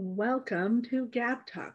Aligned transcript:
Welcome 0.00 0.82
to 0.90 1.06
Gab 1.06 1.44
Talk, 1.44 1.74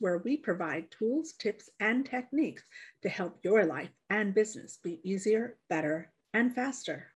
where 0.00 0.18
we 0.18 0.36
provide 0.36 0.90
tools, 0.90 1.34
tips, 1.38 1.70
and 1.78 2.04
techniques 2.04 2.64
to 3.02 3.08
help 3.08 3.38
your 3.44 3.64
life 3.64 3.92
and 4.10 4.34
business 4.34 4.80
be 4.82 4.98
easier, 5.04 5.58
better, 5.68 6.10
and 6.34 6.52
faster. 6.52 7.12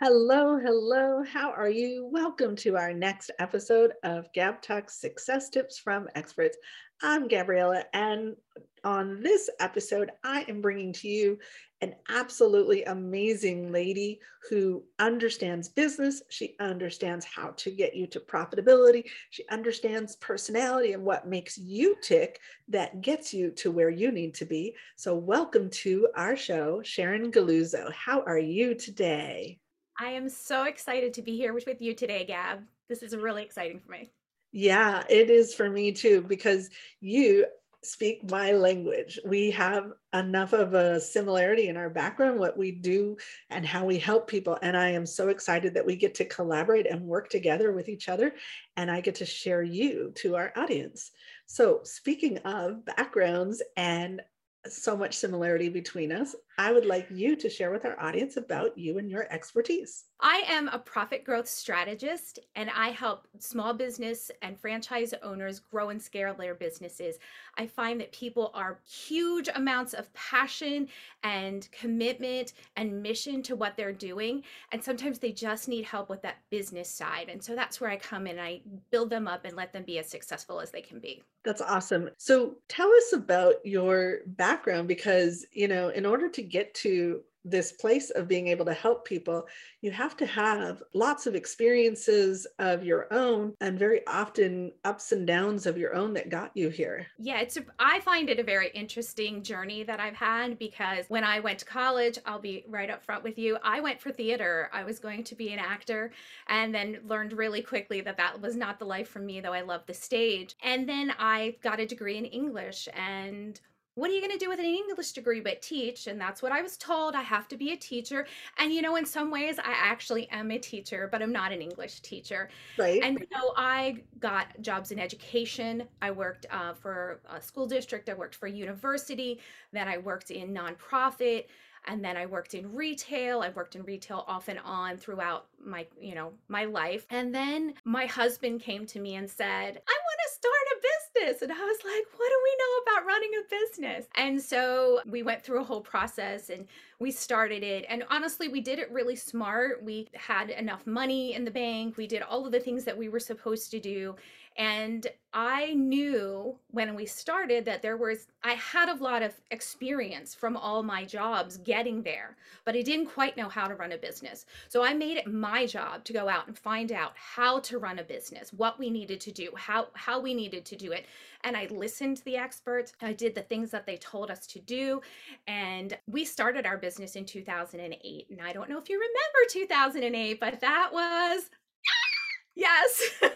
Hello, 0.00 0.56
hello. 0.56 1.24
How 1.24 1.50
are 1.50 1.68
you? 1.68 2.08
Welcome 2.12 2.54
to 2.58 2.76
our 2.76 2.94
next 2.94 3.32
episode 3.40 3.94
of 4.04 4.32
Gab 4.34 4.62
Talk 4.62 4.90
Success 4.90 5.48
Tips 5.48 5.80
from 5.80 6.06
Experts. 6.14 6.56
I'm 7.02 7.26
Gabriella, 7.26 7.86
and 7.92 8.36
on 8.84 9.20
this 9.20 9.50
episode, 9.58 10.12
I 10.22 10.44
am 10.46 10.60
bringing 10.60 10.92
to 10.92 11.08
you 11.08 11.38
an 11.84 11.94
absolutely 12.08 12.82
amazing 12.84 13.70
lady 13.70 14.18
who 14.48 14.82
understands 14.98 15.68
business. 15.68 16.22
She 16.30 16.56
understands 16.58 17.26
how 17.26 17.50
to 17.58 17.70
get 17.70 17.94
you 17.94 18.06
to 18.06 18.20
profitability. 18.20 19.04
She 19.28 19.46
understands 19.50 20.16
personality 20.16 20.94
and 20.94 21.04
what 21.04 21.28
makes 21.28 21.58
you 21.58 21.94
tick 22.02 22.40
that 22.68 23.02
gets 23.02 23.34
you 23.34 23.50
to 23.56 23.70
where 23.70 23.90
you 23.90 24.10
need 24.10 24.32
to 24.36 24.46
be. 24.46 24.74
So, 24.96 25.14
welcome 25.14 25.68
to 25.84 26.08
our 26.16 26.36
show, 26.36 26.80
Sharon 26.82 27.30
Galluzzo. 27.30 27.92
How 27.92 28.22
are 28.22 28.38
you 28.38 28.74
today? 28.74 29.58
I 30.00 30.08
am 30.08 30.30
so 30.30 30.64
excited 30.64 31.12
to 31.14 31.22
be 31.22 31.36
here 31.36 31.52
with 31.52 31.82
you 31.82 31.94
today, 31.94 32.24
Gab. 32.24 32.64
This 32.88 33.02
is 33.02 33.14
really 33.14 33.42
exciting 33.42 33.78
for 33.78 33.92
me. 33.92 34.10
Yeah, 34.52 35.04
it 35.10 35.28
is 35.28 35.54
for 35.54 35.68
me 35.68 35.92
too, 35.92 36.22
because 36.22 36.70
you 37.02 37.44
speak 37.84 38.28
my 38.30 38.52
language. 38.52 39.18
We 39.24 39.50
have 39.52 39.92
enough 40.12 40.52
of 40.52 40.74
a 40.74 41.00
similarity 41.00 41.68
in 41.68 41.76
our 41.76 41.90
background, 41.90 42.38
what 42.38 42.56
we 42.56 42.70
do 42.72 43.16
and 43.50 43.66
how 43.66 43.84
we 43.84 43.98
help 43.98 44.28
people. 44.28 44.58
And 44.62 44.76
I 44.76 44.90
am 44.90 45.06
so 45.06 45.28
excited 45.28 45.74
that 45.74 45.86
we 45.86 45.96
get 45.96 46.14
to 46.16 46.24
collaborate 46.24 46.86
and 46.86 47.02
work 47.02 47.28
together 47.28 47.72
with 47.72 47.88
each 47.88 48.08
other. 48.08 48.34
And 48.76 48.90
I 48.90 49.00
get 49.00 49.16
to 49.16 49.26
share 49.26 49.62
you 49.62 50.12
to 50.16 50.36
our 50.36 50.52
audience. 50.56 51.10
So, 51.46 51.80
speaking 51.84 52.38
of 52.38 52.84
backgrounds 52.84 53.62
and 53.76 54.22
so 54.68 54.96
much 54.96 55.14
similarity 55.14 55.68
between 55.68 56.12
us. 56.12 56.34
I 56.56 56.72
would 56.72 56.86
like 56.86 57.08
you 57.10 57.36
to 57.36 57.50
share 57.50 57.70
with 57.70 57.84
our 57.84 57.98
audience 58.00 58.36
about 58.36 58.78
you 58.78 58.98
and 58.98 59.10
your 59.10 59.26
expertise. 59.32 60.04
I 60.20 60.44
am 60.48 60.68
a 60.68 60.78
profit 60.78 61.24
growth 61.24 61.48
strategist 61.48 62.38
and 62.54 62.70
I 62.70 62.90
help 62.90 63.26
small 63.40 63.74
business 63.74 64.30
and 64.40 64.58
franchise 64.58 65.12
owners 65.22 65.58
grow 65.58 65.90
and 65.90 66.00
scale 66.00 66.32
their 66.34 66.54
businesses. 66.54 67.18
I 67.58 67.66
find 67.66 68.00
that 68.00 68.12
people 68.12 68.52
are 68.54 68.78
huge 68.88 69.48
amounts 69.54 69.92
of 69.92 70.12
passion 70.14 70.88
and 71.24 71.68
commitment 71.72 72.52
and 72.76 73.02
mission 73.02 73.42
to 73.42 73.56
what 73.56 73.76
they're 73.76 73.92
doing. 73.92 74.44
And 74.72 74.82
sometimes 74.82 75.18
they 75.18 75.32
just 75.32 75.68
need 75.68 75.84
help 75.84 76.08
with 76.08 76.22
that 76.22 76.38
business 76.50 76.88
side. 76.88 77.28
And 77.28 77.42
so 77.42 77.54
that's 77.54 77.80
where 77.80 77.90
I 77.90 77.96
come 77.96 78.26
in. 78.26 78.38
I 78.38 78.60
build 78.90 79.10
them 79.10 79.26
up 79.26 79.44
and 79.44 79.56
let 79.56 79.72
them 79.72 79.82
be 79.82 79.98
as 79.98 80.08
successful 80.08 80.60
as 80.60 80.70
they 80.70 80.82
can 80.82 81.00
be. 81.00 81.22
That's 81.44 81.60
awesome. 81.60 82.08
So 82.16 82.54
tell 82.68 82.88
us 82.88 83.12
about 83.12 83.56
your 83.64 84.20
background 84.26 84.88
because, 84.88 85.44
you 85.52 85.68
know, 85.68 85.88
in 85.88 86.06
order 86.06 86.30
to 86.30 86.42
get 86.44 86.74
to 86.74 87.22
this 87.44 87.72
place 87.72 88.10
of 88.10 88.26
being 88.26 88.48
able 88.48 88.64
to 88.64 88.72
help 88.72 89.04
people, 89.04 89.46
you 89.82 89.90
have 89.90 90.16
to 90.16 90.24
have 90.24 90.82
lots 90.94 91.26
of 91.26 91.34
experiences 91.34 92.46
of 92.58 92.82
your 92.82 93.12
own 93.12 93.52
and 93.60 93.78
very 93.78 94.00
often 94.06 94.72
ups 94.84 95.12
and 95.12 95.26
downs 95.26 95.66
of 95.66 95.76
your 95.76 95.94
own 95.94 96.14
that 96.14 96.30
got 96.30 96.50
you 96.54 96.70
here. 96.70 97.06
Yeah, 97.18 97.40
it's 97.40 97.58
a, 97.58 97.64
I 97.78 98.00
find 98.00 98.30
it 98.30 98.38
a 98.38 98.42
very 98.42 98.70
interesting 98.70 99.42
journey 99.42 99.82
that 99.82 100.00
I've 100.00 100.14
had 100.14 100.58
because 100.58 101.04
when 101.08 101.24
I 101.24 101.40
went 101.40 101.58
to 101.58 101.64
college, 101.66 102.18
I'll 102.24 102.38
be 102.38 102.64
right 102.66 102.88
up 102.88 103.04
front 103.04 103.22
with 103.22 103.38
you, 103.38 103.58
I 103.62 103.80
went 103.80 104.00
for 104.00 104.10
theater. 104.10 104.70
I 104.72 104.84
was 104.84 104.98
going 104.98 105.24
to 105.24 105.34
be 105.34 105.52
an 105.52 105.58
actor 105.58 106.12
and 106.48 106.74
then 106.74 107.00
learned 107.06 107.34
really 107.34 107.62
quickly 107.62 108.00
that 108.00 108.16
that 108.16 108.40
was 108.40 108.56
not 108.56 108.78
the 108.78 108.86
life 108.86 109.08
for 109.08 109.18
me 109.18 109.40
though 109.40 109.52
I 109.52 109.60
loved 109.60 109.86
the 109.86 109.94
stage. 109.94 110.56
And 110.62 110.88
then 110.88 111.12
I 111.18 111.56
got 111.62 111.80
a 111.80 111.86
degree 111.86 112.16
in 112.16 112.24
English 112.24 112.88
and 112.94 113.60
what 113.94 114.10
are 114.10 114.12
you 114.14 114.20
going 114.20 114.32
to 114.32 114.38
do 114.38 114.48
with 114.48 114.58
an 114.58 114.64
English 114.64 115.12
degree 115.12 115.40
but 115.40 115.62
teach? 115.62 116.06
And 116.06 116.20
that's 116.20 116.42
what 116.42 116.52
I 116.52 116.62
was 116.62 116.76
told. 116.76 117.14
I 117.14 117.22
have 117.22 117.48
to 117.48 117.56
be 117.56 117.72
a 117.72 117.76
teacher. 117.76 118.26
And 118.58 118.72
you 118.72 118.82
know, 118.82 118.96
in 118.96 119.06
some 119.06 119.30
ways, 119.30 119.58
I 119.58 119.72
actually 119.72 120.28
am 120.30 120.50
a 120.50 120.58
teacher, 120.58 121.08
but 121.10 121.22
I'm 121.22 121.32
not 121.32 121.52
an 121.52 121.62
English 121.62 122.00
teacher. 122.00 122.48
Right. 122.78 123.00
And 123.02 123.24
so 123.32 123.54
I 123.56 124.02
got 124.20 124.60
jobs 124.60 124.90
in 124.90 124.98
education. 124.98 125.84
I 126.02 126.10
worked 126.10 126.46
uh, 126.50 126.74
for 126.74 127.20
a 127.30 127.40
school 127.40 127.66
district. 127.66 128.08
I 128.08 128.14
worked 128.14 128.34
for 128.34 128.46
a 128.46 128.50
university. 128.50 129.40
Then 129.72 129.88
I 129.88 129.98
worked 129.98 130.30
in 130.30 130.52
nonprofit 130.52 131.44
and 131.86 132.04
then 132.04 132.16
I 132.16 132.26
worked 132.26 132.54
in 132.54 132.74
retail. 132.74 133.40
I 133.40 133.50
worked 133.50 133.76
in 133.76 133.82
retail 133.82 134.24
off 134.26 134.48
and 134.48 134.58
on 134.64 134.96
throughout 134.96 135.46
my, 135.62 135.86
you 136.00 136.14
know, 136.14 136.32
my 136.48 136.64
life. 136.64 137.06
And 137.10 137.34
then 137.34 137.74
my 137.84 138.06
husband 138.06 138.60
came 138.60 138.86
to 138.86 139.00
me 139.00 139.16
and 139.16 139.28
said, 139.28 139.82
"I 139.86 139.98
want 140.03 140.03
to 140.24 140.32
start 140.32 140.54
a 140.72 140.76
business." 140.80 141.42
And 141.42 141.52
I 141.52 141.64
was 141.64 141.78
like, 141.84 142.06
"What 142.18 142.28
do 142.28 142.38
we 142.42 142.56
know 142.58 142.82
about 142.82 143.06
running 143.06 143.30
a 143.34 143.42
business?" 143.48 144.06
And 144.16 144.40
so 144.40 145.00
we 145.06 145.22
went 145.22 145.42
through 145.42 145.60
a 145.60 145.64
whole 145.64 145.80
process 145.80 146.50
and 146.50 146.66
we 146.98 147.10
started 147.10 147.62
it. 147.62 147.84
And 147.88 148.04
honestly, 148.10 148.48
we 148.48 148.60
did 148.60 148.78
it 148.78 148.90
really 148.90 149.16
smart. 149.16 149.82
We 149.82 150.08
had 150.14 150.50
enough 150.50 150.86
money 150.86 151.34
in 151.34 151.44
the 151.44 151.50
bank. 151.50 151.96
We 151.96 152.06
did 152.06 152.22
all 152.22 152.46
of 152.46 152.52
the 152.52 152.60
things 152.60 152.84
that 152.84 152.96
we 152.96 153.08
were 153.08 153.20
supposed 153.20 153.70
to 153.72 153.80
do. 153.80 154.16
And 154.56 155.06
I 155.32 155.74
knew 155.74 156.56
when 156.70 156.94
we 156.94 157.06
started 157.06 157.64
that 157.64 157.82
there 157.82 157.96
was, 157.96 158.28
I 158.44 158.52
had 158.52 158.88
a 158.88 159.02
lot 159.02 159.20
of 159.22 159.34
experience 159.50 160.32
from 160.32 160.56
all 160.56 160.84
my 160.84 161.04
jobs 161.04 161.56
getting 161.56 162.02
there, 162.04 162.36
but 162.64 162.76
I 162.76 162.82
didn't 162.82 163.06
quite 163.06 163.36
know 163.36 163.48
how 163.48 163.66
to 163.66 163.74
run 163.74 163.90
a 163.90 163.98
business. 163.98 164.46
So 164.68 164.84
I 164.84 164.94
made 164.94 165.16
it 165.16 165.26
my 165.26 165.66
job 165.66 166.04
to 166.04 166.12
go 166.12 166.28
out 166.28 166.46
and 166.46 166.56
find 166.56 166.92
out 166.92 167.12
how 167.16 167.58
to 167.60 167.78
run 167.78 167.98
a 167.98 168.04
business, 168.04 168.52
what 168.52 168.78
we 168.78 168.90
needed 168.90 169.20
to 169.22 169.32
do, 169.32 169.50
how, 169.56 169.88
how 169.94 170.20
we 170.20 170.34
needed 170.34 170.64
to 170.66 170.76
do 170.76 170.92
it. 170.92 171.06
And 171.42 171.56
I 171.56 171.66
listened 171.66 172.18
to 172.18 172.24
the 172.24 172.36
experts. 172.36 172.92
I 173.02 173.12
did 173.12 173.34
the 173.34 173.42
things 173.42 173.72
that 173.72 173.86
they 173.86 173.96
told 173.96 174.30
us 174.30 174.46
to 174.48 174.60
do. 174.60 175.00
And 175.48 175.98
we 176.06 176.24
started 176.24 176.64
our 176.64 176.78
business 176.78 177.16
in 177.16 177.24
2008. 177.24 178.26
And 178.30 178.40
I 178.40 178.52
don't 178.52 178.70
know 178.70 178.78
if 178.78 178.88
you 178.88 178.98
remember 178.98 179.50
2008, 179.50 180.38
but 180.38 180.60
that 180.60 180.90
was 180.92 181.50
Yes. 182.54 183.02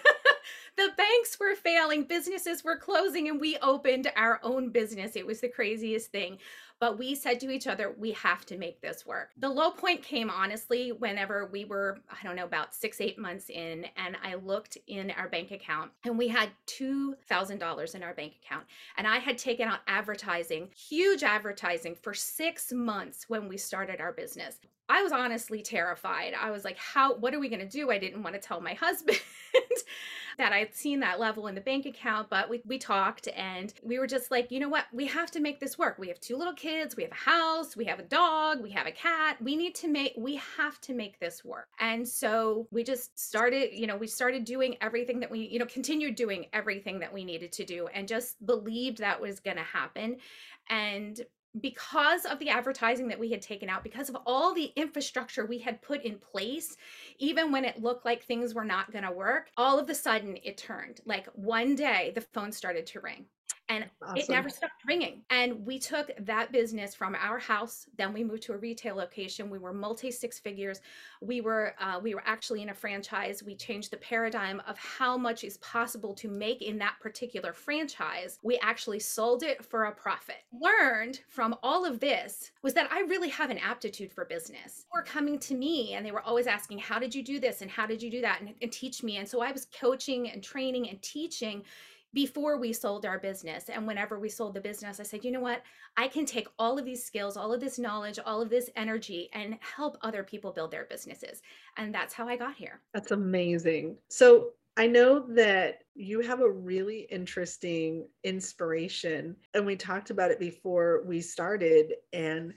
the 0.78 0.92
banks 0.96 1.38
were 1.40 1.56
failing, 1.56 2.04
businesses 2.04 2.62
were 2.62 2.76
closing, 2.76 3.28
and 3.28 3.40
we 3.40 3.58
opened 3.58 4.10
our 4.16 4.38
own 4.44 4.70
business. 4.70 5.16
It 5.16 5.26
was 5.26 5.40
the 5.40 5.48
craziest 5.48 6.12
thing. 6.12 6.38
But 6.80 6.96
we 6.96 7.16
said 7.16 7.40
to 7.40 7.50
each 7.50 7.66
other, 7.66 7.92
we 7.98 8.12
have 8.12 8.46
to 8.46 8.56
make 8.56 8.80
this 8.80 9.04
work. 9.04 9.30
The 9.36 9.48
low 9.48 9.72
point 9.72 10.04
came, 10.04 10.30
honestly, 10.30 10.92
whenever 10.92 11.46
we 11.46 11.64
were, 11.64 11.98
I 12.08 12.24
don't 12.24 12.36
know, 12.36 12.44
about 12.44 12.72
six, 12.72 13.00
eight 13.00 13.18
months 13.18 13.50
in, 13.50 13.86
and 13.96 14.16
I 14.22 14.36
looked 14.36 14.78
in 14.86 15.10
our 15.10 15.28
bank 15.28 15.50
account 15.50 15.90
and 16.04 16.16
we 16.16 16.28
had 16.28 16.50
$2,000 16.68 17.94
in 17.96 18.02
our 18.04 18.14
bank 18.14 18.34
account. 18.40 18.64
And 18.96 19.08
I 19.08 19.18
had 19.18 19.38
taken 19.38 19.66
out 19.66 19.80
advertising, 19.88 20.68
huge 20.76 21.24
advertising 21.24 21.96
for 22.00 22.14
six 22.14 22.72
months 22.72 23.24
when 23.28 23.48
we 23.48 23.56
started 23.56 24.00
our 24.00 24.12
business. 24.12 24.60
I 24.88 25.02
was 25.02 25.12
honestly 25.12 25.62
terrified. 25.62 26.32
I 26.40 26.50
was 26.50 26.64
like, 26.64 26.78
how, 26.78 27.14
what 27.16 27.34
are 27.34 27.40
we 27.40 27.48
going 27.48 27.60
to 27.60 27.68
do? 27.68 27.90
I 27.90 27.98
didn't 27.98 28.22
want 28.22 28.36
to 28.36 28.40
tell 28.40 28.60
my 28.60 28.74
husband 28.74 29.20
that 30.38 30.52
I'd 30.52 30.74
seen 30.74 31.00
that 31.00 31.20
level 31.20 31.48
in 31.48 31.54
the 31.54 31.60
bank 31.60 31.84
account, 31.84 32.30
but 32.30 32.48
we, 32.48 32.62
we 32.64 32.78
talked 32.78 33.28
and 33.36 33.74
we 33.82 33.98
were 33.98 34.06
just 34.06 34.30
like, 34.30 34.50
you 34.50 34.60
know 34.60 34.68
what? 34.68 34.86
We 34.92 35.06
have 35.06 35.30
to 35.32 35.40
make 35.40 35.60
this 35.60 35.76
work. 35.76 35.98
We 35.98 36.08
have 36.08 36.20
two 36.20 36.36
little 36.36 36.54
kids, 36.54 36.96
we 36.96 37.02
have 37.02 37.12
a 37.12 37.14
house, 37.14 37.76
we 37.76 37.84
have 37.86 37.98
a 37.98 38.04
dog, 38.04 38.62
we 38.62 38.70
have 38.70 38.86
a 38.86 38.92
cat. 38.92 39.36
We 39.42 39.56
need 39.56 39.74
to 39.76 39.88
make, 39.88 40.14
we 40.16 40.40
have 40.56 40.80
to 40.82 40.94
make 40.94 41.18
this 41.20 41.44
work. 41.44 41.68
And 41.80 42.08
so 42.08 42.68
we 42.70 42.84
just 42.84 43.18
started, 43.18 43.70
you 43.72 43.86
know, 43.86 43.96
we 43.96 44.06
started 44.06 44.44
doing 44.44 44.76
everything 44.80 45.20
that 45.20 45.30
we, 45.30 45.40
you 45.40 45.58
know, 45.58 45.66
continued 45.66 46.14
doing 46.14 46.46
everything 46.52 47.00
that 47.00 47.12
we 47.12 47.24
needed 47.24 47.52
to 47.52 47.64
do 47.64 47.88
and 47.88 48.08
just 48.08 48.44
believed 48.46 48.98
that 48.98 49.20
was 49.20 49.40
going 49.40 49.56
to 49.56 49.62
happen. 49.62 50.16
And 50.70 51.20
because 51.60 52.24
of 52.24 52.38
the 52.38 52.50
advertising 52.50 53.08
that 53.08 53.18
we 53.18 53.30
had 53.30 53.42
taken 53.42 53.68
out, 53.68 53.82
because 53.82 54.08
of 54.08 54.16
all 54.26 54.54
the 54.54 54.72
infrastructure 54.76 55.46
we 55.46 55.58
had 55.58 55.82
put 55.82 56.02
in 56.02 56.18
place, 56.18 56.76
even 57.18 57.50
when 57.50 57.64
it 57.64 57.82
looked 57.82 58.04
like 58.04 58.24
things 58.24 58.54
were 58.54 58.64
not 58.64 58.92
going 58.92 59.04
to 59.04 59.12
work, 59.12 59.50
all 59.56 59.78
of 59.78 59.88
a 59.88 59.94
sudden 59.94 60.38
it 60.42 60.56
turned. 60.56 61.00
Like 61.04 61.26
one 61.34 61.74
day 61.74 62.12
the 62.14 62.20
phone 62.20 62.52
started 62.52 62.86
to 62.86 63.00
ring 63.00 63.26
and 63.68 63.84
awesome. 64.02 64.16
it 64.16 64.28
never 64.28 64.48
stopped 64.48 64.84
ringing. 64.86 65.22
And 65.30 65.64
we 65.64 65.78
took 65.78 66.10
that 66.20 66.52
business 66.52 66.94
from 66.94 67.14
our 67.14 67.38
house 67.38 67.86
then 67.96 68.12
we 68.12 68.24
moved 68.24 68.42
to 68.44 68.52
a 68.52 68.56
retail 68.56 68.96
location. 68.96 69.50
We 69.50 69.58
were 69.58 69.72
multi 69.72 70.10
six 70.10 70.38
figures. 70.38 70.80
We 71.20 71.40
were 71.40 71.74
uh, 71.80 72.00
we 72.02 72.14
were 72.14 72.22
actually 72.24 72.62
in 72.62 72.70
a 72.70 72.74
franchise. 72.74 73.42
We 73.42 73.54
changed 73.54 73.90
the 73.90 73.96
paradigm 73.98 74.62
of 74.66 74.78
how 74.78 75.16
much 75.16 75.44
is 75.44 75.58
possible 75.58 76.14
to 76.14 76.28
make 76.28 76.62
in 76.62 76.78
that 76.78 76.96
particular 77.00 77.52
franchise. 77.52 78.38
We 78.42 78.58
actually 78.58 79.00
sold 79.00 79.42
it 79.42 79.64
for 79.64 79.84
a 79.84 79.92
profit. 79.92 80.44
Learned 80.58 81.20
from 81.28 81.56
all 81.62 81.84
of 81.84 82.00
this 82.00 82.52
was 82.62 82.74
that 82.74 82.90
i 82.92 83.00
really 83.00 83.28
have 83.28 83.50
an 83.50 83.58
aptitude 83.58 84.12
for 84.12 84.24
business. 84.24 84.86
Were 84.92 85.02
coming 85.02 85.38
to 85.40 85.54
me 85.54 85.94
and 85.94 86.04
they 86.04 86.12
were 86.12 86.22
always 86.22 86.46
asking 86.46 86.78
how 86.78 86.98
did 86.98 87.14
you 87.14 87.22
do 87.22 87.40
this? 87.40 87.62
And 87.62 87.70
how 87.70 87.86
did 87.86 88.02
you 88.02 88.10
do 88.10 88.20
that? 88.20 88.40
And, 88.40 88.54
and 88.62 88.72
teach 88.72 89.02
me. 89.02 89.16
And 89.16 89.28
so 89.28 89.40
i 89.42 89.52
was 89.52 89.66
coaching 89.78 90.30
and 90.30 90.42
training 90.42 90.88
and 90.88 91.00
teaching 91.02 91.64
before 92.14 92.58
we 92.58 92.72
sold 92.72 93.04
our 93.04 93.18
business. 93.18 93.68
And 93.68 93.86
whenever 93.86 94.18
we 94.18 94.28
sold 94.28 94.54
the 94.54 94.60
business, 94.60 95.00
I 95.00 95.02
said, 95.02 95.24
you 95.24 95.30
know 95.30 95.40
what? 95.40 95.62
I 95.96 96.08
can 96.08 96.24
take 96.24 96.48
all 96.58 96.78
of 96.78 96.84
these 96.84 97.04
skills, 97.04 97.36
all 97.36 97.52
of 97.52 97.60
this 97.60 97.78
knowledge, 97.78 98.18
all 98.24 98.40
of 98.40 98.50
this 98.50 98.70
energy 98.76 99.28
and 99.32 99.58
help 99.60 99.98
other 100.02 100.22
people 100.22 100.52
build 100.52 100.70
their 100.70 100.86
businesses. 100.86 101.42
And 101.76 101.94
that's 101.94 102.14
how 102.14 102.28
I 102.28 102.36
got 102.36 102.54
here. 102.54 102.80
That's 102.94 103.10
amazing. 103.10 103.96
So 104.08 104.50
I 104.76 104.86
know 104.86 105.26
that 105.34 105.80
you 105.94 106.20
have 106.20 106.40
a 106.40 106.50
really 106.50 107.08
interesting 107.10 108.06
inspiration, 108.22 109.34
and 109.52 109.66
we 109.66 109.74
talked 109.74 110.10
about 110.10 110.30
it 110.30 110.38
before 110.38 111.02
we 111.04 111.20
started. 111.20 111.94
And 112.12 112.54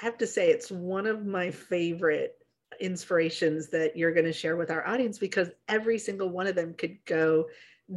I 0.00 0.04
have 0.04 0.18
to 0.18 0.26
say, 0.26 0.50
it's 0.50 0.72
one 0.72 1.06
of 1.06 1.24
my 1.24 1.52
favorite 1.52 2.34
inspirations 2.80 3.68
that 3.68 3.96
you're 3.96 4.12
going 4.12 4.26
to 4.26 4.32
share 4.32 4.56
with 4.56 4.70
our 4.70 4.84
audience 4.86 5.18
because 5.18 5.50
every 5.68 5.98
single 5.98 6.28
one 6.28 6.48
of 6.48 6.56
them 6.56 6.74
could 6.74 6.96
go 7.04 7.46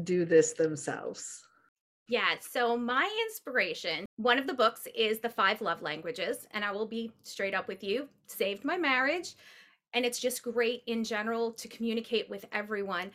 do 0.04 0.26
this 0.26 0.54
themselves. 0.54 1.44
Yeah, 2.08 2.36
so 2.42 2.76
my 2.76 3.10
inspiration, 3.28 4.06
one 4.18 4.38
of 4.38 4.46
the 4.46 4.54
books 4.54 4.88
is 4.94 5.20
The 5.20 5.30
Five 5.30 5.62
Love 5.62 5.82
Languages, 5.82 6.48
and 6.52 6.66
I 6.66 6.72
will 6.72 6.86
be 6.86 7.12
straight 7.24 7.54
up 7.54 7.68
with 7.68 7.84
you, 7.84 8.10
saved 8.28 8.66
my 8.66 8.78
marriage, 8.78 9.36
and 9.94 10.06
it's 10.06 10.20
just 10.20 10.44
great 10.44 10.84
in 10.88 11.04
general 11.04 11.54
to 11.54 11.68
communicate 11.68 12.30
with 12.30 12.46
everyone. 12.52 13.12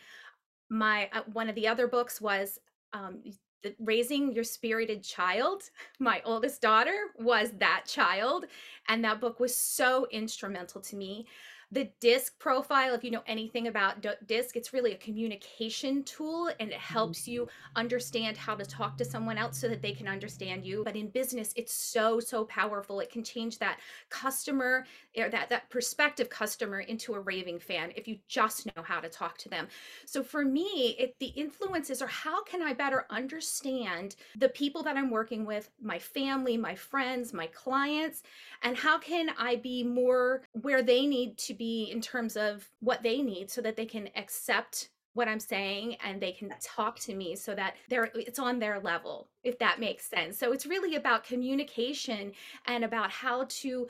My 0.70 1.10
uh, 1.12 1.22
one 1.32 1.48
of 1.48 1.54
the 1.54 1.69
other 1.69 1.86
books 1.86 2.20
was 2.20 2.58
um, 2.92 3.22
the, 3.62 3.75
Raising 3.78 4.32
Your 4.32 4.44
Spirited 4.44 5.02
Child. 5.02 5.62
My 5.98 6.22
oldest 6.25 6.62
daughter 6.62 6.96
was 7.19 7.52
that 7.58 7.84
child, 7.86 8.46
and 8.88 9.04
that 9.04 9.20
book 9.20 9.40
was 9.40 9.56
so 9.56 10.06
instrumental 10.10 10.80
to 10.82 10.96
me 10.96 11.26
the 11.70 11.90
disc 12.00 12.38
profile 12.38 12.94
if 12.94 13.04
you 13.04 13.10
know 13.10 13.22
anything 13.26 13.68
about 13.68 14.04
disc 14.26 14.56
it's 14.56 14.72
really 14.72 14.92
a 14.92 14.96
communication 14.96 16.02
tool 16.04 16.50
and 16.60 16.70
it 16.70 16.78
helps 16.78 17.28
you 17.28 17.42
mm-hmm. 17.42 17.76
understand 17.76 18.36
how 18.36 18.54
to 18.54 18.64
talk 18.64 18.96
to 18.96 19.04
someone 19.04 19.38
else 19.38 19.58
so 19.58 19.68
that 19.68 19.82
they 19.82 19.92
can 19.92 20.08
understand 20.08 20.64
you. 20.64 20.82
But 20.84 20.96
in 20.96 21.08
business 21.08 21.52
it's 21.56 21.72
so 21.72 22.20
so 22.20 22.44
powerful. 22.44 23.00
It 23.00 23.10
can 23.10 23.22
change 23.22 23.58
that 23.58 23.78
customer 24.08 24.84
or 25.16 25.26
er, 25.26 25.28
that 25.30 25.48
that 25.50 25.68
prospective 25.70 26.30
customer 26.30 26.80
into 26.80 27.14
a 27.14 27.20
raving 27.20 27.58
fan 27.58 27.92
if 27.96 28.08
you 28.08 28.18
just 28.28 28.66
know 28.66 28.82
how 28.82 29.00
to 29.00 29.08
talk 29.08 29.38
to 29.38 29.48
them. 29.48 29.68
So 30.06 30.22
for 30.22 30.44
me 30.44 30.96
it 30.98 31.16
the 31.18 31.26
influences 31.26 32.02
are 32.02 32.08
how 32.08 32.42
can 32.44 32.62
i 32.62 32.72
better 32.72 33.06
understand 33.10 34.16
the 34.36 34.48
people 34.48 34.82
that 34.82 34.96
i'm 34.96 35.10
working 35.10 35.44
with 35.44 35.70
my 35.82 35.98
family 35.98 36.56
my 36.56 36.74
friends 36.74 37.32
my 37.32 37.46
clients 37.48 38.22
and 38.62 38.76
how 38.76 38.98
can 38.98 39.30
i 39.38 39.56
be 39.56 39.82
more 39.82 40.42
where 40.62 40.82
they 40.82 41.06
need 41.06 41.36
to 41.36 41.54
be 41.58 41.90
in 41.93 42.00
terms 42.00 42.37
of 42.37 42.70
what 42.81 43.02
they 43.02 43.20
need 43.20 43.50
so 43.50 43.60
that 43.60 43.76
they 43.76 43.87
can 43.87 44.08
accept 44.16 44.90
what 45.14 45.28
I'm 45.28 45.40
saying 45.40 45.96
and 46.05 46.20
they 46.20 46.32
can 46.32 46.55
talk 46.62 46.99
to 47.00 47.14
me 47.14 47.34
so 47.34 47.55
that 47.55 47.75
they're 47.88 48.10
it's 48.14 48.38
on 48.38 48.58
their 48.58 48.78
level 48.78 49.28
if 49.43 49.58
that 49.58 49.81
makes 49.81 50.05
sense. 50.05 50.38
So 50.38 50.52
it's 50.52 50.66
really 50.66 50.94
about 50.94 51.25
communication 51.25 52.32
and 52.66 52.84
about 52.84 53.10
how 53.10 53.46
to 53.49 53.88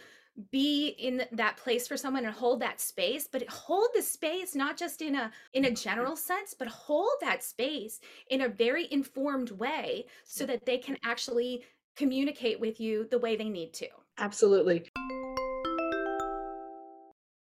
be 0.51 0.89
in 0.99 1.23
that 1.33 1.57
place 1.57 1.89
for 1.89 1.97
someone 1.97 2.25
and 2.25 2.33
hold 2.33 2.61
that 2.61 2.81
space 2.81 3.29
but 3.31 3.47
hold 3.49 3.89
the 3.95 4.03
space 4.03 4.55
not 4.55 4.77
just 4.77 5.03
in 5.03 5.17
a 5.17 5.33
in 5.53 5.65
a 5.65 5.71
general 5.71 6.15
sense 6.15 6.55
but 6.57 6.69
hold 6.69 7.11
that 7.21 7.43
space 7.43 8.01
in 8.31 8.43
a 8.43 8.49
very 8.49 8.87
informed 8.93 9.51
way 9.51 10.07
so 10.25 10.47
that 10.47 10.65
they 10.65 10.79
can 10.79 10.97
actually 11.05 11.65
communicate 11.97 12.61
with 12.61 12.79
you 12.79 13.09
the 13.11 13.19
way 13.19 13.35
they 13.35 13.49
need 13.49 13.73
to. 13.75 13.89
Absolutely 14.19 14.89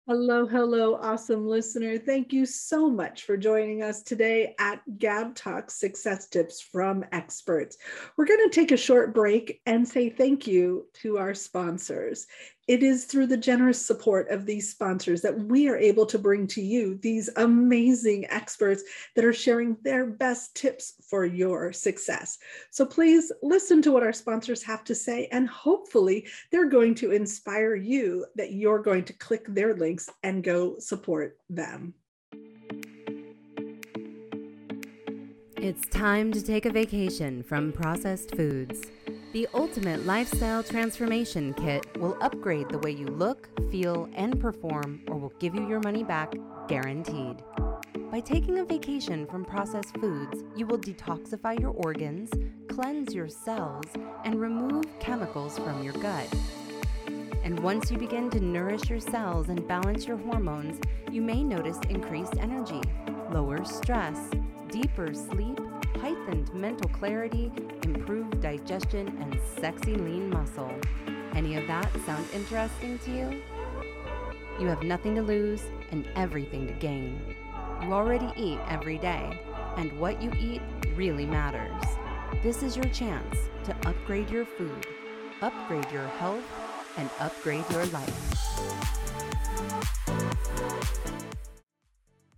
Hello, 0.06 0.46
hello, 0.46 0.96
awesome 0.96 1.48
listener. 1.48 1.98
Thank 1.98 2.34
you 2.34 2.46
so 2.46 2.90
much 2.90 3.24
for 3.24 3.38
joining 3.38 3.84
us 3.84 4.04
today 4.04 4.54
at 4.60 4.82
Gab 4.98 5.34
Talk 5.34 5.72
Success 5.72 6.28
Tips 6.28 6.60
from 6.60 7.06
Experts. 7.14 7.78
We're 8.18 8.26
going 8.26 8.50
to 8.50 8.54
take 8.54 8.74
a 8.74 8.78
short 8.78 9.14
break 9.14 9.62
and 9.66 9.88
say 9.88 10.10
thank 10.10 10.46
you 10.46 10.88
to 11.04 11.20
our 11.20 11.34
sponsors. 11.34 12.28
It 12.65 12.81
is 12.81 13.04
through 13.04 13.27
the 13.27 13.36
generous 13.36 13.86
support 13.86 14.30
of 14.30 14.45
these 14.45 14.71
sponsors 14.71 15.21
that 15.21 15.38
we 15.38 15.68
are 15.68 15.75
able 15.75 16.06
to 16.06 16.18
bring 16.18 16.48
to 16.48 16.62
you 16.62 16.95
these 16.95 17.30
amazing 17.36 18.25
experts 18.30 18.83
that 19.15 19.25
are 19.25 19.33
sharing 19.33 19.75
their 19.83 20.06
best 20.06 20.56
tips 20.56 20.94
for 21.10 21.25
your 21.25 21.74
success. 21.74 22.38
So 22.71 22.86
please 22.86 23.33
listen 23.42 23.81
to 23.81 23.92
what 23.92 24.04
our 24.04 24.13
sponsors 24.13 24.63
have 24.63 24.86
to 24.86 24.95
say, 24.95 25.27
and 25.33 25.50
hopefully, 25.50 26.25
they're 26.51 26.69
going 26.69 26.95
to 26.95 27.12
inspire 27.12 27.75
you 27.75 28.25
that 28.36 28.54
you're 28.54 28.81
going 28.81 29.04
to 29.06 29.13
click 29.13 29.45
their 29.50 29.75
links 29.75 30.09
and 30.24 30.42
go 30.42 30.80
support 30.80 31.38
them. 31.50 31.94
It's 35.57 35.86
time 35.89 36.31
to 36.31 36.42
take 36.42 36.66
a 36.66 36.71
vacation 36.71 37.44
from 37.44 37.74
processed 37.74 38.36
foods. 38.36 38.81
The 39.33 39.47
Ultimate 39.56 40.06
Lifestyle 40.06 40.62
Transformation 40.62 41.56
Kit 41.56 41.88
will 41.97 42.15
upgrade 42.21 42.69
the 42.69 42.77
way 42.77 42.91
you 42.91 43.07
look, 43.07 43.50
feel, 43.71 44.07
and 44.13 44.39
perform, 44.39 45.01
or 45.07 45.18
will 45.18 45.33
give 45.39 45.56
you 45.56 45.68
your 45.68 45.80
money 45.80 46.03
back 46.03 46.35
guaranteed. 46.68 47.38
By 48.12 48.19
taking 48.19 48.59
a 48.59 48.63
vacation 48.63 49.25
from 49.25 49.44
processed 49.44 49.97
foods, 49.97 50.44
you 50.56 50.68
will 50.68 50.77
detoxify 50.77 51.59
your 51.59 51.71
organs, 51.71 52.30
cleanse 52.68 53.15
your 53.15 53.27
cells, 53.27 53.85
and 54.24 54.39
remove 54.39 54.85
chemicals 55.00 55.57
from 55.57 55.81
your 55.81 55.94
gut. 55.94 56.31
And 57.44 57.59
once 57.62 57.89
you 57.89 57.97
begin 57.97 58.30
to 58.30 58.39
nourish 58.39 58.88
your 58.88 59.00
cells 59.00 59.50
and 59.50 59.68
balance 59.68 60.06
your 60.06 60.18
hormones, 60.18 60.80
you 61.12 61.24
may 61.24 61.44
notice 61.44 61.80
increased 61.89 62.35
energy, 62.38 62.81
lower 63.31 63.65
stress, 63.65 64.30
deeper 64.69 65.12
sleep, 65.12 65.59
heightened 66.04 66.54
mental 66.54 66.90
clarity, 66.90 67.50
improved 67.84 68.42
digestion, 68.42 69.08
and 69.22 69.40
sexy 69.62 69.96
lean 69.96 70.30
muscle. 70.30 70.70
Any 71.34 71.56
of 71.56 71.66
that 71.68 71.90
sound 72.06 72.28
interesting 72.34 73.00
to 73.06 73.12
you? 73.12 73.42
You 74.60 74.68
have 74.68 74.84
nothing 74.84 75.16
to 75.16 75.22
lose 75.22 75.64
and 75.92 76.06
everything 76.18 76.68
to 76.68 76.74
gain. 76.74 77.22
You 77.82 77.94
already 77.94 78.30
eat 78.36 78.60
every 78.68 78.98
day, 78.98 79.40
and 79.78 79.98
what 79.98 80.22
you 80.22 80.30
eat 80.38 80.62
really 80.94 81.26
matters. 81.26 81.82
This 82.44 82.64
is 82.64 82.76
your 82.76 82.90
chance 82.90 83.38
to 83.64 83.74
upgrade 83.88 84.30
your 84.30 84.44
food, 84.44 84.86
upgrade 85.42 85.90
your 85.90 86.08
health, 86.08 86.44
and 86.98 87.10
upgrade 87.22 87.64
your 87.72 87.86
life. 87.86 88.44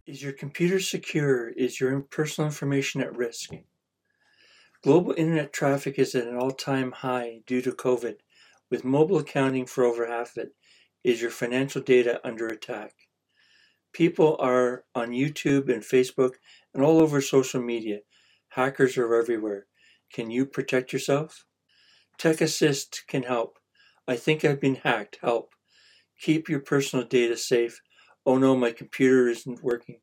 Is 0.06 0.22
your 0.22 0.34
computer 0.34 0.80
secure? 0.80 1.50
Is 1.50 1.80
your 1.80 2.00
personal 2.00 2.48
information 2.48 3.02
at 3.02 3.18
risk? 3.18 3.50
Global 4.84 5.16
internet 5.18 5.52
traffic 5.52 5.98
is 5.98 6.13
at 6.13 6.28
an 6.28 6.38
all 6.38 6.52
time 6.52 6.92
high 6.92 7.42
due 7.48 7.60
to 7.63 7.72
COVID, 7.72 8.18
with 8.69 8.86
mobile 8.86 9.18
accounting 9.18 9.66
for 9.66 9.84
over 9.84 10.06
half 10.06 10.38
of 10.38 10.44
it. 10.44 10.56
Is 11.04 11.24
your 11.24 11.31
financial 11.31 11.81
data 11.81 12.22
under 12.24 12.46
attack? 12.48 12.94
People 13.94 14.38
are 14.40 14.84
on 14.94 15.10
YouTube 15.10 15.74
and 15.74 15.81
Facebook 15.81 16.35
and 16.71 16.83
all 16.83 17.02
over 17.02 17.19
social 17.19 17.62
media. 17.62 18.02
Hackers 18.50 18.97
are 19.00 19.16
everywhere. 19.16 19.66
Can 20.14 20.30
you 20.30 20.45
protect 20.45 20.94
yourself? 20.94 21.45
Tech 22.19 22.42
Assist 22.42 23.06
can 23.07 23.24
help. 23.24 23.57
I 24.07 24.18
think 24.18 24.45
I've 24.45 24.62
been 24.62 24.76
hacked. 24.76 25.18
Help. 25.21 25.56
Keep 26.21 26.47
your 26.47 26.59
personal 26.59 27.06
data 27.07 27.35
safe 27.35 27.81
Oh 28.26 28.38
no, 28.38 28.56
my 28.56 28.72
computer 28.72 29.28
isn't 29.30 29.64
working. 29.64 30.00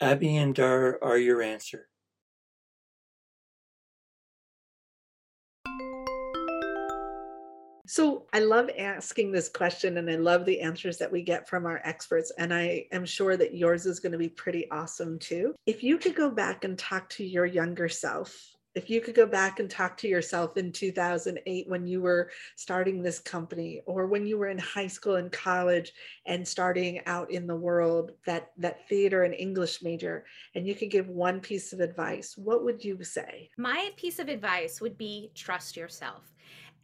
Abby 0.00 0.36
and 0.36 0.54
Dar 0.54 0.98
are 1.02 1.18
your 1.18 1.42
answer. 1.42 1.88
So 7.86 8.26
I 8.34 8.40
love 8.40 8.68
asking 8.78 9.32
this 9.32 9.48
question 9.48 9.96
and 9.96 10.10
I 10.10 10.16
love 10.16 10.44
the 10.44 10.60
answers 10.60 10.98
that 10.98 11.10
we 11.10 11.22
get 11.22 11.48
from 11.48 11.64
our 11.64 11.80
experts. 11.84 12.30
And 12.36 12.52
I 12.52 12.84
am 12.92 13.06
sure 13.06 13.38
that 13.38 13.54
yours 13.54 13.86
is 13.86 13.98
going 13.98 14.12
to 14.12 14.18
be 14.18 14.28
pretty 14.28 14.70
awesome 14.70 15.18
too. 15.18 15.54
If 15.64 15.82
you 15.82 15.96
could 15.96 16.14
go 16.14 16.30
back 16.30 16.64
and 16.64 16.78
talk 16.78 17.08
to 17.10 17.24
your 17.24 17.46
younger 17.46 17.88
self 17.88 18.54
if 18.74 18.88
you 18.90 19.00
could 19.00 19.14
go 19.14 19.26
back 19.26 19.60
and 19.60 19.70
talk 19.70 19.96
to 19.98 20.08
yourself 20.08 20.56
in 20.56 20.72
2008 20.72 21.68
when 21.68 21.86
you 21.86 22.00
were 22.00 22.30
starting 22.56 23.02
this 23.02 23.18
company 23.18 23.82
or 23.86 24.06
when 24.06 24.26
you 24.26 24.38
were 24.38 24.48
in 24.48 24.58
high 24.58 24.86
school 24.86 25.16
and 25.16 25.32
college 25.32 25.92
and 26.26 26.46
starting 26.46 27.00
out 27.06 27.30
in 27.30 27.46
the 27.46 27.56
world 27.56 28.12
that 28.26 28.52
that 28.56 28.88
theater 28.88 29.24
and 29.24 29.34
english 29.34 29.82
major 29.82 30.24
and 30.54 30.66
you 30.66 30.74
could 30.74 30.90
give 30.90 31.08
one 31.08 31.40
piece 31.40 31.72
of 31.72 31.80
advice 31.80 32.36
what 32.36 32.64
would 32.64 32.84
you 32.84 33.02
say? 33.04 33.50
My 33.56 33.90
piece 33.96 34.18
of 34.18 34.28
advice 34.28 34.80
would 34.80 34.96
be 34.96 35.30
trust 35.34 35.76
yourself 35.76 36.32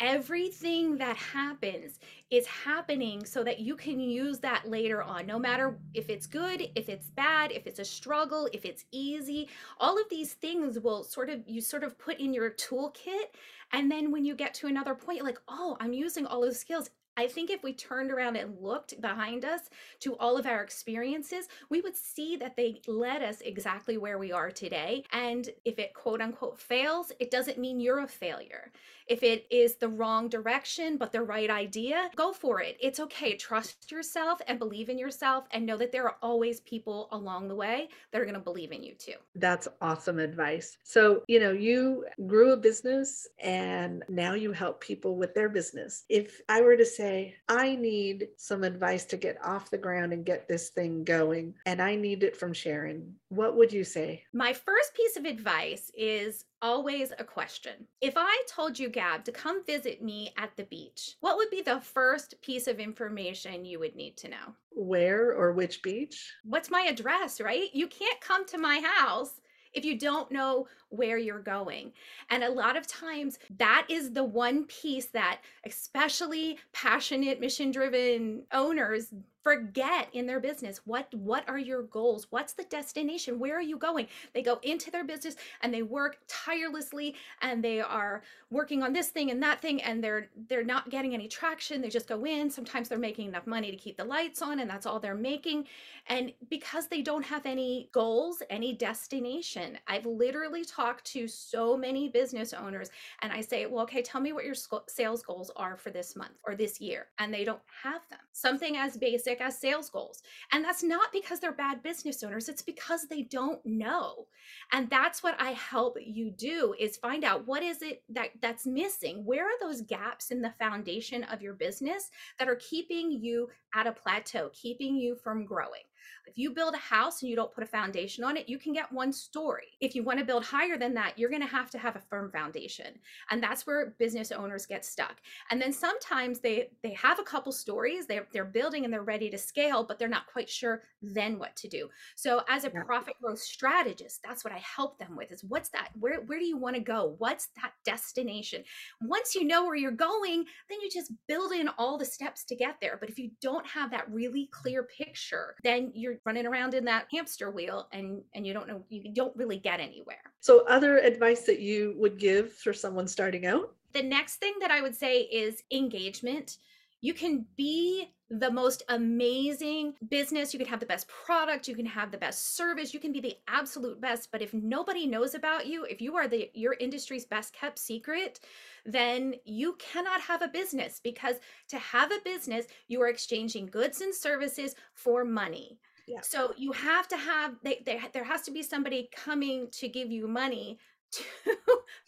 everything 0.01 0.97
that 0.99 1.17
happens 1.17 1.99
is 2.31 2.47
happening 2.47 3.25
so 3.25 3.45
that 3.45 3.61
you 3.61 3.77
can 3.77 4.01
use 4.01 4.39
that 4.41 4.69
later 4.69 5.03
on 5.03 5.27
no 5.27 5.39
matter 5.39 5.79
if 5.95 6.09
it's 6.11 6.27
good 6.27 6.69
if 6.75 6.89
it's 6.89 7.11
bad 7.11 7.53
if 7.53 7.67
it's 7.67 7.79
a 7.79 7.85
struggle 7.85 8.49
if 8.53 8.65
it's 8.65 8.85
easy. 8.91 9.49
All 9.79 9.99
of 9.99 10.09
these 10.11 10.35
things 10.35 10.79
will 10.79 11.05
sort 11.05 11.31
of 11.31 11.41
you 11.47 11.61
sort 11.61 11.85
of 11.85 11.99
put 11.99 12.19
in 12.19 12.35
your 12.35 12.51
toolkit 12.51 13.27
and 13.73 13.91
then 13.91 14.11
when 14.11 14.25
you 14.25 14.35
get 14.35 14.55
to 14.55 14.67
another 14.67 14.95
point 14.95 15.23
like 15.23 15.39
oh 15.49 15.77
i'm 15.81 15.93
using 15.93 16.27
all 16.27 16.41
those 16.41 16.59
skills 16.59 16.91
I 17.17 17.29
think 17.29 17.51
if 17.51 17.63
we 17.63 17.73
turned 17.73 18.11
around 18.11 18.37
and 18.37 18.61
looked 18.61 19.01
behind 19.01 19.45
us 19.45 19.71
to 20.01 20.17
all 20.17 20.37
of 20.37 20.47
our 20.47 20.63
experiences, 20.63 21.49
we 21.71 21.81
would 21.81 21.97
see 21.97 22.37
that 22.37 22.57
they 22.57 22.81
led 22.89 23.23
us 23.23 23.41
exactly 23.41 23.97
where 23.99 24.19
we 24.19 24.33
are 24.33 24.51
today. 24.51 25.05
And 25.13 25.49
if 25.65 25.79
it 25.79 25.95
quote 25.95 26.21
unquote 26.21 26.59
fails, 26.59 27.13
it 27.21 27.31
doesn't 27.31 27.59
mean 27.59 27.79
you're 27.79 28.01
a 28.01 28.09
failure. 28.09 28.73
If 29.07 29.23
it 29.23 29.47
is 29.51 29.77
the 29.77 29.89
wrong 29.89 30.29
direction, 30.29 30.97
but 30.97 31.13
the 31.13 31.23
right 31.23 31.51
idea, 31.51 32.11
go 32.17 32.33
for 32.33 32.61
it. 32.61 32.77
It's 32.81 32.99
okay. 33.01 33.37
Trust 33.37 33.93
yourself 33.93 34.41
and 34.49 34.59
believe 34.59 34.89
in 34.89 34.99
yourself 34.99 35.45
and 35.53 35.67
know 35.67 35.77
that 35.77 35.93
there 35.93 36.05
are 36.05 36.17
always 36.23 36.61
people 36.61 37.09
along 37.13 37.49
the 37.49 37.55
way 37.55 37.89
that 38.11 38.21
are 38.21 38.25
going 38.25 38.35
to 38.35 38.41
believe 38.41 38.73
in 38.73 38.83
you 38.83 38.95
too. 38.95 39.15
That's 39.35 39.69
awesome 39.81 40.19
advice. 40.19 40.79
So, 40.85 41.23
you 41.29 41.39
know, 41.39 41.53
you 41.53 42.07
grew 42.27 42.53
a 42.53 42.57
business 42.57 43.29
and 43.39 44.03
now 44.09 44.35
you 44.35 44.53
help 44.53 44.81
people 44.81 45.17
with 45.17 45.35
their 45.35 45.51
business. 45.51 46.05
If 46.09 46.41
I 46.49 46.63
were 46.63 46.77
to 46.77 46.87
say, 46.87 47.04
I 47.49 47.77
need 47.77 48.29
some 48.37 48.65
advice 48.65 49.05
to 49.07 49.17
get 49.17 49.39
off 49.45 49.71
the 49.71 49.79
ground 49.79 50.13
and 50.13 50.25
get 50.25 50.49
this 50.49 50.71
thing 50.71 51.05
going, 51.05 51.55
and 51.67 51.81
I 51.81 51.95
need 51.95 52.23
it 52.23 52.37
from 52.37 52.53
Sharon, 52.53 53.15
what 53.29 53.57
would 53.57 53.73
you 53.73 53.85
say? 53.85 54.25
My 54.33 54.53
first 54.53 54.95
piece 54.95 55.17
of 55.17 55.25
advice 55.25 55.91
is 55.97 56.45
always 56.63 57.13
a 57.19 57.25
question. 57.25 57.87
If 58.01 58.15
I 58.17 58.43
told 58.49 58.79
you, 58.79 58.89
Gab, 58.89 59.25
to 59.25 59.33
come 59.33 59.65
visit 59.65 60.03
me 60.03 60.33
at 60.39 60.57
the 60.57 60.65
beach, 60.65 61.17
what 61.21 61.37
would 61.37 61.51
be 61.51 61.63
the 61.63 61.81
first 61.81 62.41
piece 62.41 62.67
of 62.67 62.81
information 62.81 63.65
you 63.65 63.79
would 63.81 63.97
need 63.97 64.17
to 64.19 64.29
know? 64.29 64.55
Where 64.71 65.33
or 65.33 65.53
which 65.53 65.83
beach? 65.83 66.33
What's 66.45 66.71
my 66.71 66.83
address, 66.83 67.41
right? 67.41 67.69
You 67.73 67.87
can't 67.87 68.21
come 68.21 68.47
to 68.47 68.59
my 68.59 68.81
house 68.81 69.41
if 69.75 69.85
you 69.85 69.99
don't 69.99 70.31
know 70.31 70.67
where 70.97 71.19
you're 71.19 71.41
going. 71.41 71.93
And 72.31 72.43
a 72.45 72.51
lot 72.51 72.77
of 72.77 72.87
times, 72.87 73.39
that 73.59 73.87
is 73.89 74.13
the 74.13 74.25
one 74.25 74.65
piece 74.65 75.07
that, 75.07 75.41
especially 75.65 76.59
passionate, 76.73 77.41
mission 77.41 77.71
driven 77.71 78.43
owners, 78.53 79.13
forget 79.43 80.09
in 80.15 80.27
their 80.27 80.41
business. 80.41 80.81
What 80.87 81.13
what 81.13 81.47
are 81.49 81.59
your 81.59 81.83
goals? 81.83 82.27
What's 82.31 82.55
the 82.55 82.65
destination? 82.65 83.39
Where 83.39 83.57
are 83.59 83.63
you 83.63 83.77
going? 83.77 84.07
They 84.33 84.43
go 84.43 84.59
into 84.63 84.91
their 84.91 85.05
business 85.05 85.37
and 85.63 85.73
they 85.73 85.83
work 85.83 86.17
tirelessly 86.27 87.15
and 87.43 87.63
they 87.63 87.81
are 87.81 88.23
working 88.51 88.83
on 88.83 88.95
this 88.95 89.09
thing 89.09 89.31
and 89.31 89.43
that 89.43 89.61
thing 89.61 89.83
and 89.83 90.03
they're 90.03 90.31
they're 90.49 90.65
not 90.65 90.89
getting 90.89 91.13
any 91.13 91.29
traction. 91.29 91.83
They 91.83 91.91
just 91.91 92.09
go 92.09 92.25
in. 92.25 92.51
Sometimes 92.51 92.89
they're 92.89 92.99
making 92.99 93.29
enough 93.29 93.47
money 93.47 93.71
to 93.71 93.77
keep 93.77 93.99
the 93.99 94.05
lights 94.05 94.41
on 94.41 94.61
and 94.61 94.71
that's 94.71 94.87
all 94.87 94.99
they're 94.99 95.15
making. 95.15 95.67
And 96.07 96.33
because 96.49 96.89
they 96.89 97.03
don't 97.03 97.25
have 97.25 97.45
any 97.45 97.91
goals 97.93 98.43
any 98.51 98.73
destination 98.73 99.79
i've 99.89 100.07
literally 100.07 100.65
talked 100.85 101.05
to 101.05 101.27
so 101.27 101.77
many 101.77 102.09
business 102.09 102.53
owners 102.53 102.91
and 103.23 103.33
i 103.33 103.41
say 103.41 103.67
well 103.67 103.83
okay 103.83 104.03
tell 104.03 104.21
me 104.21 104.33
what 104.33 104.45
your 104.45 104.55
sales 104.89 105.23
goals 105.23 105.51
are 105.57 105.77
for 105.77 105.91
this 105.91 106.17
month 106.17 106.35
or 106.47 106.55
this 106.55 106.81
year 106.81 107.07
and 107.19 107.33
they 107.33 107.45
don't 107.45 107.61
have 107.83 108.03
them 108.11 108.19
something 108.35 108.77
as 108.77 108.97
basic 108.97 109.41
as 109.41 109.57
sales 109.57 109.89
goals. 109.89 110.23
And 110.53 110.65
that's 110.65 110.83
not 110.83 111.13
because 111.13 111.41
they're 111.41 111.53
bad 111.53 111.83
business 111.83 112.23
owners, 112.23 112.49
it's 112.49 112.63
because 112.63 113.07
they 113.07 113.23
don't 113.23 113.65
know. 113.65 114.27
And 114.73 114.91
that's 114.91 115.23
what 115.23 115.37
I 115.41 115.51
help 115.51 115.97
you 116.05 116.31
do 116.31 116.75
is 116.79 116.97
find 116.97 117.25
out 117.25 117.47
what 117.47 117.63
is 117.63 117.81
it 117.81 118.03
that 118.11 118.31
that's 118.43 118.67
missing? 118.67 119.25
Where 119.25 119.45
are 119.45 119.59
those 119.61 119.81
gaps 119.83 120.31
in 120.31 120.43
the 120.43 120.55
foundation 120.59 121.25
of 121.25 121.41
your 121.41 121.55
business 121.55 122.11
that 122.39 122.49
are 122.49 122.57
keeping 122.57 123.11
you 123.11 123.49
at 123.75 123.87
a 123.87 123.93
plateau, 123.93 124.51
keeping 124.53 124.97
you 124.97 125.17
from 125.17 125.47
growing? 125.47 125.83
If 126.27 126.39
you 126.39 126.51
build 126.51 126.75
a 126.75 126.79
house 126.79 127.23
and 127.23 127.31
you 127.31 127.37
don't 127.37 127.55
put 127.55 127.65
a 127.65 127.67
foundation 127.67 128.25
on 128.25 128.37
it, 128.37 128.49
you 128.49 128.59
can 128.59 128.73
get 128.73 128.93
one 128.93 129.13
story. 129.13 129.69
If 129.81 129.95
you 129.95 130.03
want 130.03 130.19
to 130.19 130.25
build 130.25 130.45
higher 130.45 130.79
than 130.79 130.95
that, 130.95 131.19
you're 131.19 131.31
going 131.31 131.43
to 131.43 131.49
have 131.49 131.71
to 131.71 131.79
have 131.79 131.97
a 131.97 132.01
firm 132.01 132.31
foundation. 132.31 132.99
And 133.31 133.43
that's 133.43 133.67
where 133.67 133.95
business 133.99 134.33
owners 134.33 134.67
get 134.67 134.85
stuck. 134.85 135.17
And 135.51 135.61
then 135.61 135.73
sometimes 135.73 136.41
they 136.41 136.71
they 136.83 136.93
have 136.95 137.19
a 137.19 137.25
couple 137.25 137.53
stories, 137.53 138.07
they're 138.07 138.27
they're 138.33 138.45
building 138.45 138.85
and 138.85 138.93
they're 138.93 139.03
ready 139.03 139.31
to 139.31 139.39
scale, 139.39 139.85
but 139.85 139.99
they're 139.99 140.09
not 140.09 140.27
quite 140.27 140.49
sure 140.49 140.83
then 141.03 141.39
what 141.39 141.57
to 141.57 141.69
do. 141.69 141.89
So 142.17 142.43
as 142.49 142.65
a 142.65 142.71
yeah. 142.75 142.83
profit 142.85 143.15
growth 143.21 143.41
strategist, 143.41 144.21
that's 144.23 144.45
what 144.45 144.53
I 144.53 144.59
help 144.59 144.99
them 144.99 145.17
with 145.17 145.33
is 145.33 145.45
what's 145.45 145.69
that? 145.71 145.91
Where 145.99 146.23
where 146.23 146.39
do 146.39 146.47
you 146.47 146.57
want 146.57 146.77
to 146.77 146.83
go? 146.83 147.15
What's 147.19 147.49
that 147.63 147.73
destination? 147.85 148.65
Once 149.01 149.35
you 149.35 149.45
know 149.45 149.65
where 149.65 149.77
you're 149.77 149.91
going, 149.91 150.45
then 150.69 150.81
you 150.81 150.91
just 150.91 151.13
build 151.29 151.53
in 151.53 151.69
all 151.79 151.99
the 151.99 152.05
steps 152.05 152.45
to 152.45 152.57
get 152.57 152.77
there. 152.81 152.97
But 152.99 153.11
if 153.11 153.19
you 153.19 153.31
don't 153.41 153.67
have 153.67 153.91
that 153.91 154.11
really 154.11 154.49
clear 154.53 154.83
picture, 154.83 155.57
then 155.63 155.93
you're 155.95 156.14
you're 156.15 156.21
running 156.25 156.47
around 156.47 156.75
in 156.75 156.85
that 156.85 157.07
hamster 157.11 157.51
wheel 157.51 157.89
and 157.93 158.23
and 158.35 158.47
you 158.47 158.53
don't 158.53 158.69
know 158.69 158.83
you 158.89 159.13
don't 159.13 159.37
really 159.37 159.59
get 159.59 159.81
anywhere 159.81 160.33
so 160.41 160.65
other 160.67 160.99
advice 160.99 161.43
that 161.43 161.61
you 161.61 161.95
would 161.97 162.19
give 162.19 162.53
for 162.53 162.73
someone 162.73 163.07
starting 163.07 163.47
out 163.47 163.75
the 163.93 164.03
next 164.03 164.37
thing 164.37 164.55
that 164.61 164.71
i 164.71 164.81
would 164.81 164.95
say 164.95 165.23
is 165.23 165.63
engagement 165.71 166.59
you 167.01 167.13
can 167.13 167.45
be 167.55 168.15
the 168.31 168.51
most 168.51 168.83
amazing 168.89 169.93
business. 170.09 170.55
You 170.55 170.59
can 170.59 170.69
have 170.69 170.81
the 170.81 170.87
best 170.87 171.07
product. 171.07 171.69
You 171.69 171.75
can 171.75 171.87
have 171.87 172.11
the 172.11 172.17
best 172.17 172.57
service. 172.57 172.95
You 172.95 173.01
can 173.01 173.13
be 173.13 173.21
the 173.21 173.37
absolute 173.47 174.01
best. 174.01 174.31
But 174.33 174.41
if 174.41 174.55
nobody 174.55 175.07
knows 175.07 175.35
about 175.35 175.67
you, 175.67 175.85
if 175.85 176.01
you 176.01 176.17
are 176.17 176.27
the 176.27 176.51
your 176.55 176.77
industry's 176.81 177.27
best 177.27 177.53
kept 177.53 177.79
secret, 177.79 178.41
then 178.87 179.35
you 179.45 179.77
cannot 179.79 180.23
have 180.23 180.41
a 180.41 180.49
business 180.49 181.01
because 181.03 181.37
to 181.69 181.79
have 181.79 182.11
a 182.11 182.21
business, 182.25 182.67
you 182.89 183.03
are 183.03 183.09
exchanging 183.09 183.67
goods 183.67 184.01
and 184.01 184.15
services 184.15 184.75
for 184.95 185.25
money. 185.25 185.79
Yeah. 186.07 186.21
So 186.23 186.53
you 186.57 186.73
have 186.73 187.09
to 187.09 187.17
have 187.17 187.55
they, 187.63 187.83
they, 187.87 188.01
there 188.13 188.25
has 188.25 188.43
to 188.43 188.51
be 188.51 188.63
somebody 188.63 189.09
coming 189.15 189.69
to 189.73 189.89
give 189.89 190.11
you 190.11 190.29
money 190.29 190.79
to 191.13 191.23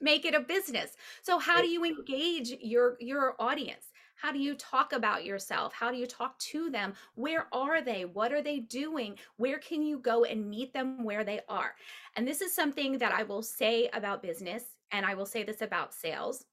make 0.01 0.25
it 0.25 0.35
a 0.35 0.41
business. 0.41 0.97
So 1.23 1.39
how 1.39 1.63
do 1.63 1.69
you 1.69 1.85
engage 1.85 2.51
your 2.61 2.97
your 3.01 3.35
audience? 3.39 3.87
How 4.17 4.33
do 4.33 4.39
you 4.39 4.55
talk 4.55 4.93
about 4.93 5.25
yourself? 5.25 5.75
How 5.75 5.91
do 5.91 5.99
you 5.99 6.07
talk 6.07 6.39
to 6.39 6.71
them? 6.71 6.95
Where 7.15 7.47
are 7.53 7.83
they? 7.83 8.07
What 8.07 8.33
are 8.33 8.43
they 8.43 8.61
doing? 8.61 9.17
Where 9.37 9.59
can 9.59 9.83
you 9.83 9.99
go 9.99 10.25
and 10.25 10.49
meet 10.49 10.73
them 10.73 11.05
where 11.05 11.23
they 11.23 11.41
are? 11.49 11.75
And 12.17 12.27
this 12.27 12.41
is 12.41 12.55
something 12.55 12.99
that 12.99 13.13
I 13.13 13.25
will 13.25 13.43
say 13.43 13.91
about 13.93 14.23
business 14.23 14.65
and 14.91 15.05
I 15.05 15.15
will 15.15 15.27
say 15.27 15.43
this 15.43 15.61
about 15.61 15.93
sales 15.93 16.45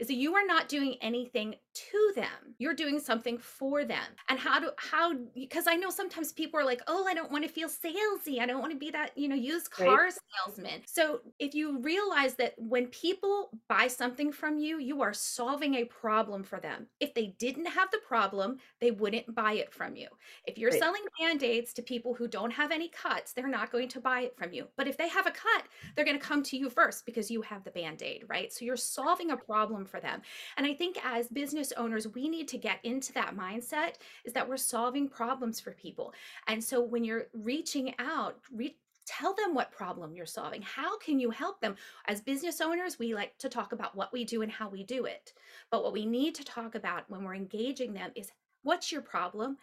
is 0.00 0.08
that 0.08 0.14
you 0.14 0.34
are 0.34 0.46
not 0.46 0.68
doing 0.68 0.96
anything 1.02 1.54
to 1.72 2.12
them. 2.16 2.54
You're 2.58 2.74
doing 2.74 2.98
something 2.98 3.38
for 3.38 3.84
them. 3.84 4.02
And 4.28 4.38
how 4.38 4.58
do 4.58 4.70
how 4.76 5.14
because 5.34 5.66
I 5.68 5.76
know 5.76 5.90
sometimes 5.90 6.32
people 6.32 6.58
are 6.58 6.64
like, 6.64 6.80
"Oh, 6.88 7.06
I 7.06 7.14
don't 7.14 7.30
want 7.30 7.44
to 7.44 7.50
feel 7.50 7.68
salesy. 7.68 8.40
I 8.40 8.46
don't 8.46 8.60
want 8.60 8.72
to 8.72 8.78
be 8.78 8.90
that, 8.90 9.16
you 9.16 9.28
know, 9.28 9.36
used 9.36 9.70
car 9.70 10.04
right. 10.04 10.12
salesman." 10.46 10.82
So, 10.86 11.20
if 11.38 11.54
you 11.54 11.78
realize 11.80 12.34
that 12.36 12.54
when 12.56 12.86
people 12.88 13.50
buy 13.68 13.86
something 13.86 14.32
from 14.32 14.58
you, 14.58 14.78
you 14.78 15.02
are 15.02 15.12
solving 15.12 15.76
a 15.76 15.84
problem 15.84 16.42
for 16.42 16.58
them. 16.60 16.88
If 16.98 17.14
they 17.14 17.34
didn't 17.38 17.66
have 17.66 17.90
the 17.90 18.00
problem, 18.06 18.58
they 18.80 18.90
wouldn't 18.90 19.34
buy 19.34 19.52
it 19.54 19.72
from 19.72 19.94
you. 19.96 20.08
If 20.46 20.58
you're 20.58 20.70
right. 20.70 20.80
selling 20.80 21.02
band-aids 21.20 21.72
to 21.74 21.82
people 21.82 22.14
who 22.14 22.26
don't 22.26 22.50
have 22.52 22.72
any 22.72 22.88
cuts, 22.88 23.32
they're 23.32 23.48
not 23.48 23.70
going 23.70 23.88
to 23.90 24.00
buy 24.00 24.22
it 24.22 24.36
from 24.36 24.52
you. 24.52 24.66
But 24.76 24.88
if 24.88 24.96
they 24.96 25.08
have 25.08 25.26
a 25.26 25.30
cut, 25.30 25.64
they're 25.94 26.04
going 26.04 26.18
to 26.18 26.24
come 26.26 26.42
to 26.44 26.56
you 26.56 26.70
first 26.70 27.06
because 27.06 27.30
you 27.30 27.42
have 27.42 27.64
the 27.64 27.70
band-aid, 27.70 28.24
right? 28.28 28.52
So 28.52 28.64
you're 28.64 28.76
solving 28.76 29.30
a 29.30 29.36
problem 29.36 29.84
for 29.90 30.00
them. 30.00 30.22
And 30.56 30.66
I 30.66 30.74
think 30.74 30.98
as 31.04 31.28
business 31.28 31.72
owners, 31.76 32.08
we 32.08 32.28
need 32.28 32.48
to 32.48 32.58
get 32.58 32.78
into 32.84 33.12
that 33.14 33.36
mindset 33.36 33.94
is 34.24 34.32
that 34.32 34.48
we're 34.48 34.56
solving 34.56 35.08
problems 35.08 35.60
for 35.60 35.72
people. 35.72 36.12
And 36.46 36.62
so 36.62 36.80
when 36.80 37.04
you're 37.04 37.26
reaching 37.32 37.94
out, 37.98 38.38
re- 38.52 38.76
tell 39.06 39.34
them 39.34 39.54
what 39.54 39.72
problem 39.72 40.14
you're 40.14 40.26
solving. 40.26 40.62
How 40.62 40.96
can 40.98 41.18
you 41.18 41.30
help 41.30 41.60
them? 41.60 41.74
As 42.06 42.20
business 42.20 42.60
owners, 42.60 42.98
we 42.98 43.14
like 43.14 43.36
to 43.38 43.48
talk 43.48 43.72
about 43.72 43.96
what 43.96 44.12
we 44.12 44.24
do 44.24 44.42
and 44.42 44.52
how 44.52 44.68
we 44.68 44.84
do 44.84 45.04
it. 45.04 45.32
But 45.70 45.82
what 45.82 45.92
we 45.92 46.06
need 46.06 46.34
to 46.36 46.44
talk 46.44 46.74
about 46.74 47.10
when 47.10 47.24
we're 47.24 47.34
engaging 47.34 47.92
them 47.92 48.12
is 48.14 48.30
what's 48.62 48.92
your 48.92 49.02
problem? 49.02 49.56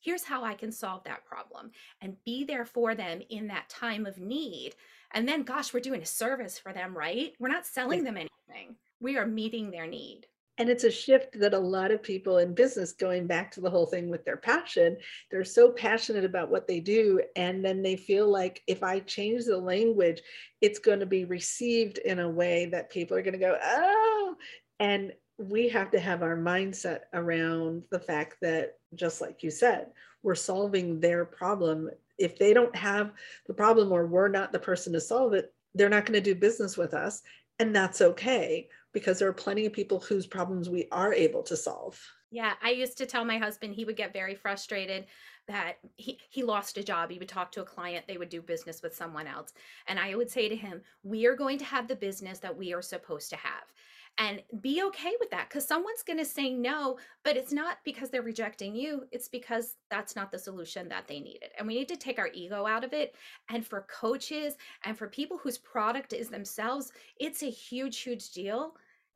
Here's 0.00 0.24
how 0.24 0.44
I 0.44 0.54
can 0.54 0.72
solve 0.72 1.04
that 1.04 1.24
problem 1.24 1.70
and 2.00 2.22
be 2.24 2.44
there 2.44 2.64
for 2.64 2.94
them 2.94 3.22
in 3.30 3.48
that 3.48 3.68
time 3.68 4.06
of 4.06 4.18
need. 4.18 4.74
And 5.12 5.28
then, 5.28 5.44
gosh, 5.44 5.72
we're 5.72 5.80
doing 5.80 6.02
a 6.02 6.06
service 6.06 6.58
for 6.58 6.72
them, 6.72 6.96
right? 6.96 7.32
We're 7.38 7.48
not 7.48 7.66
selling 7.66 8.04
them 8.04 8.16
anything 8.16 8.76
we 9.04 9.18
are 9.18 9.26
meeting 9.26 9.70
their 9.70 9.86
need. 9.86 10.26
And 10.56 10.70
it's 10.70 10.84
a 10.84 10.90
shift 10.90 11.38
that 11.40 11.52
a 11.52 11.58
lot 11.58 11.90
of 11.90 12.02
people 12.02 12.38
in 12.38 12.54
business, 12.54 12.92
going 12.92 13.26
back 13.26 13.50
to 13.52 13.60
the 13.60 13.68
whole 13.68 13.86
thing 13.86 14.08
with 14.08 14.24
their 14.24 14.36
passion, 14.36 14.96
they're 15.30 15.44
so 15.44 15.70
passionate 15.70 16.24
about 16.24 16.50
what 16.50 16.66
they 16.66 16.80
do. 16.80 17.20
And 17.36 17.64
then 17.64 17.82
they 17.82 17.96
feel 17.96 18.28
like 18.30 18.62
if 18.66 18.82
I 18.82 19.00
change 19.00 19.44
the 19.44 19.58
language, 19.58 20.22
it's 20.60 20.78
going 20.78 21.00
to 21.00 21.06
be 21.06 21.24
received 21.24 21.98
in 21.98 22.20
a 22.20 22.30
way 22.30 22.66
that 22.66 22.90
people 22.90 23.16
are 23.16 23.22
going 23.22 23.34
to 23.34 23.38
go, 23.38 23.58
oh. 23.62 24.36
And 24.80 25.12
we 25.38 25.68
have 25.68 25.90
to 25.90 25.98
have 25.98 26.22
our 26.22 26.36
mindset 26.36 27.00
around 27.12 27.82
the 27.90 27.98
fact 27.98 28.36
that, 28.42 28.78
just 28.94 29.20
like 29.20 29.42
you 29.42 29.50
said, 29.50 29.88
we're 30.22 30.36
solving 30.36 31.00
their 31.00 31.24
problem. 31.24 31.90
If 32.16 32.38
they 32.38 32.54
don't 32.54 32.74
have 32.76 33.10
the 33.48 33.54
problem 33.54 33.90
or 33.90 34.06
we're 34.06 34.28
not 34.28 34.52
the 34.52 34.60
person 34.60 34.92
to 34.92 35.00
solve 35.00 35.34
it, 35.34 35.52
they're 35.74 35.88
not 35.88 36.06
going 36.06 36.14
to 36.14 36.20
do 36.20 36.36
business 36.36 36.76
with 36.76 36.94
us. 36.94 37.22
And 37.58 37.74
that's 37.74 38.00
okay 38.00 38.68
because 38.94 39.18
there 39.18 39.28
are 39.28 39.34
plenty 39.34 39.66
of 39.66 39.72
people 39.72 40.00
whose 40.00 40.26
problems 40.26 40.70
we 40.70 40.88
are 40.90 41.12
able 41.12 41.42
to 41.42 41.56
solve. 41.56 42.00
Yeah, 42.30 42.54
I 42.62 42.70
used 42.70 42.96
to 42.98 43.06
tell 43.06 43.24
my 43.24 43.38
husband 43.38 43.74
he 43.74 43.84
would 43.84 43.96
get 43.96 44.12
very 44.12 44.34
frustrated 44.34 45.06
that 45.46 45.74
he 45.96 46.18
he 46.30 46.42
lost 46.42 46.78
a 46.78 46.82
job. 46.82 47.10
He 47.10 47.18
would 47.18 47.28
talk 47.28 47.52
to 47.52 47.60
a 47.60 47.66
client, 47.66 48.06
they 48.08 48.16
would 48.16 48.30
do 48.30 48.40
business 48.40 48.82
with 48.82 48.96
someone 48.96 49.26
else. 49.26 49.52
And 49.86 49.98
I 49.98 50.14
would 50.14 50.30
say 50.30 50.48
to 50.48 50.56
him, 50.56 50.80
"We 51.02 51.26
are 51.26 51.36
going 51.36 51.58
to 51.58 51.64
have 51.64 51.86
the 51.86 51.96
business 51.96 52.38
that 52.38 52.56
we 52.56 52.72
are 52.72 52.82
supposed 52.82 53.28
to 53.30 53.36
have." 53.36 53.72
and 54.18 54.42
be 54.60 54.82
okay 54.82 55.12
with 55.18 55.30
that 55.30 55.48
because 55.48 55.66
someone's 55.66 56.02
going 56.02 56.18
to 56.18 56.24
say 56.24 56.50
no 56.50 56.98
but 57.24 57.36
it's 57.36 57.52
not 57.52 57.78
because 57.84 58.10
they're 58.10 58.22
rejecting 58.22 58.74
you 58.74 59.04
it's 59.10 59.28
because 59.28 59.76
that's 59.90 60.14
not 60.14 60.30
the 60.30 60.38
solution 60.38 60.88
that 60.88 61.08
they 61.08 61.18
needed 61.18 61.50
and 61.58 61.66
we 61.66 61.74
need 61.74 61.88
to 61.88 61.96
take 61.96 62.18
our 62.18 62.30
ego 62.32 62.66
out 62.66 62.84
of 62.84 62.92
it 62.92 63.14
and 63.48 63.66
for 63.66 63.86
coaches 63.90 64.56
and 64.84 64.96
for 64.96 65.08
people 65.08 65.36
whose 65.36 65.58
product 65.58 66.12
is 66.12 66.28
themselves 66.28 66.92
it's 67.18 67.42
a 67.42 67.50
huge 67.50 67.98
huge 67.98 68.30
deal 68.30 68.74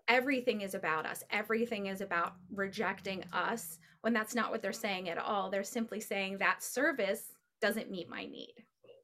everything 0.09 0.63
is 0.63 0.75
about 0.75 1.07
us 1.07 1.23
everything 1.31 1.87
is 1.87 2.01
about 2.01 2.35
rejecting 2.53 3.23
us 3.33 3.79
when 4.01 4.13
that's 4.13 4.35
not 4.35 4.51
what 4.51 4.63
they're 4.63 4.73
saying 4.73 5.09
at 5.09 5.19
all 5.19 5.51
they're 5.51 5.65
simply 5.65 6.01
saying 6.01 6.39
that 6.39 6.63
service 6.63 7.33
doesn't 7.61 7.91
meet 7.91 8.09
my 8.09 8.25
need 8.25 8.55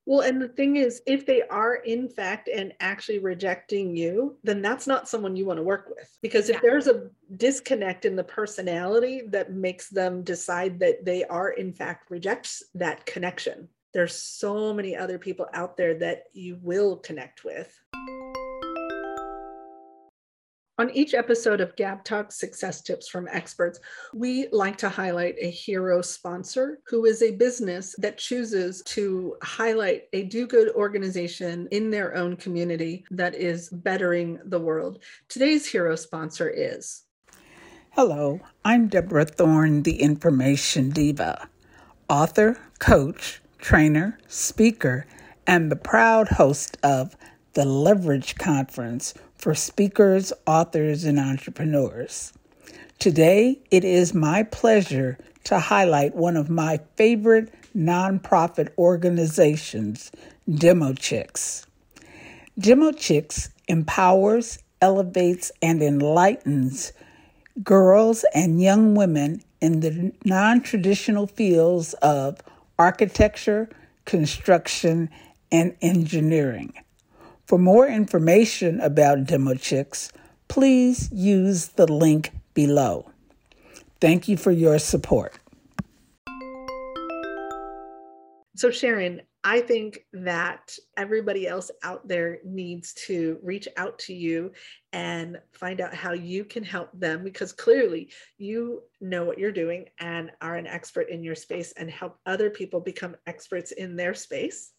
well, 0.06 0.20
and 0.20 0.40
the 0.40 0.48
thing 0.48 0.76
is, 0.76 1.00
if 1.06 1.24
they 1.24 1.42
are 1.44 1.76
in 1.76 2.08
fact 2.08 2.48
and 2.48 2.74
actually 2.80 3.20
rejecting 3.20 3.96
you, 3.96 4.36
then 4.44 4.60
that's 4.60 4.86
not 4.86 5.08
someone 5.08 5.34
you 5.34 5.46
want 5.46 5.56
to 5.56 5.62
work 5.62 5.88
with. 5.88 6.18
Because 6.20 6.50
if 6.50 6.56
yeah. 6.56 6.60
there's 6.62 6.88
a 6.88 7.08
disconnect 7.36 8.04
in 8.04 8.14
the 8.14 8.24
personality 8.24 9.22
that 9.28 9.52
makes 9.52 9.88
them 9.88 10.22
decide 10.22 10.78
that 10.80 11.06
they 11.06 11.24
are 11.24 11.50
in 11.50 11.72
fact 11.72 12.10
rejects 12.10 12.62
that 12.74 13.06
connection, 13.06 13.66
there's 13.94 14.14
so 14.14 14.74
many 14.74 14.94
other 14.94 15.18
people 15.18 15.46
out 15.54 15.76
there 15.76 15.94
that 15.94 16.24
you 16.34 16.58
will 16.60 16.96
connect 16.96 17.44
with. 17.44 17.80
On 20.76 20.90
each 20.90 21.14
episode 21.14 21.60
of 21.60 21.76
Gab 21.76 22.02
Talk 22.02 22.32
Success 22.32 22.82
Tips 22.82 23.06
from 23.06 23.28
Experts, 23.30 23.78
we 24.12 24.48
like 24.50 24.76
to 24.78 24.88
highlight 24.88 25.36
a 25.40 25.48
hero 25.48 26.02
sponsor 26.02 26.80
who 26.88 27.04
is 27.04 27.22
a 27.22 27.36
business 27.36 27.94
that 27.98 28.18
chooses 28.18 28.82
to 28.86 29.36
highlight 29.40 30.08
a 30.12 30.24
do 30.24 30.48
good 30.48 30.74
organization 30.74 31.68
in 31.70 31.92
their 31.92 32.16
own 32.16 32.34
community 32.34 33.04
that 33.12 33.36
is 33.36 33.68
bettering 33.68 34.40
the 34.46 34.58
world. 34.58 34.98
Today's 35.28 35.64
hero 35.64 35.94
sponsor 35.94 36.50
is. 36.50 37.04
Hello, 37.90 38.40
I'm 38.64 38.88
Deborah 38.88 39.26
Thorne, 39.26 39.84
the 39.84 40.02
Information 40.02 40.90
Diva, 40.90 41.48
author, 42.08 42.58
coach, 42.80 43.40
trainer, 43.58 44.18
speaker, 44.26 45.06
and 45.46 45.70
the 45.70 45.76
proud 45.76 46.30
host 46.30 46.78
of 46.82 47.16
the 47.52 47.64
Leverage 47.64 48.34
Conference 48.34 49.14
for 49.36 49.54
speakers, 49.54 50.32
authors, 50.46 51.04
and 51.04 51.18
entrepreneurs. 51.18 52.32
Today, 52.98 53.58
it 53.70 53.84
is 53.84 54.14
my 54.14 54.44
pleasure 54.44 55.18
to 55.44 55.58
highlight 55.58 56.14
one 56.14 56.36
of 56.36 56.48
my 56.48 56.80
favorite 56.96 57.52
nonprofit 57.76 58.68
organizations, 58.78 60.10
Demo 60.52 60.94
Chicks. 60.94 61.66
Demo 62.58 62.92
Chicks 62.92 63.50
empowers, 63.68 64.58
elevates, 64.80 65.50
and 65.60 65.82
enlightens 65.82 66.92
girls 67.62 68.24
and 68.34 68.60
young 68.60 68.94
women 68.94 69.42
in 69.60 69.80
the 69.80 70.12
non 70.24 70.60
traditional 70.60 71.26
fields 71.26 71.94
of 71.94 72.40
architecture, 72.78 73.68
construction, 74.04 75.08
and 75.52 75.74
engineering. 75.80 76.74
For 77.46 77.58
more 77.58 77.86
information 77.86 78.80
about 78.80 79.24
Demo 79.24 79.54
Chicks, 79.54 80.10
please 80.48 81.10
use 81.12 81.68
the 81.68 81.90
link 81.90 82.30
below. 82.54 83.10
Thank 84.00 84.28
you 84.28 84.38
for 84.38 84.50
your 84.50 84.78
support. 84.78 85.38
So, 88.56 88.70
Sharon, 88.70 89.20
I 89.42 89.60
think 89.60 90.06
that 90.14 90.74
everybody 90.96 91.46
else 91.46 91.70
out 91.82 92.08
there 92.08 92.38
needs 92.44 92.94
to 93.06 93.38
reach 93.42 93.68
out 93.76 93.98
to 94.00 94.14
you 94.14 94.52
and 94.94 95.38
find 95.52 95.82
out 95.82 95.92
how 95.92 96.12
you 96.12 96.46
can 96.46 96.64
help 96.64 96.88
them 96.98 97.22
because 97.22 97.52
clearly 97.52 98.10
you 98.38 98.80
know 99.02 99.24
what 99.24 99.38
you're 99.38 99.52
doing 99.52 99.84
and 100.00 100.30
are 100.40 100.56
an 100.56 100.66
expert 100.66 101.10
in 101.10 101.22
your 101.22 101.34
space 101.34 101.74
and 101.76 101.90
help 101.90 102.16
other 102.24 102.48
people 102.48 102.80
become 102.80 103.16
experts 103.26 103.72
in 103.72 103.96
their 103.96 104.14
space. 104.14 104.72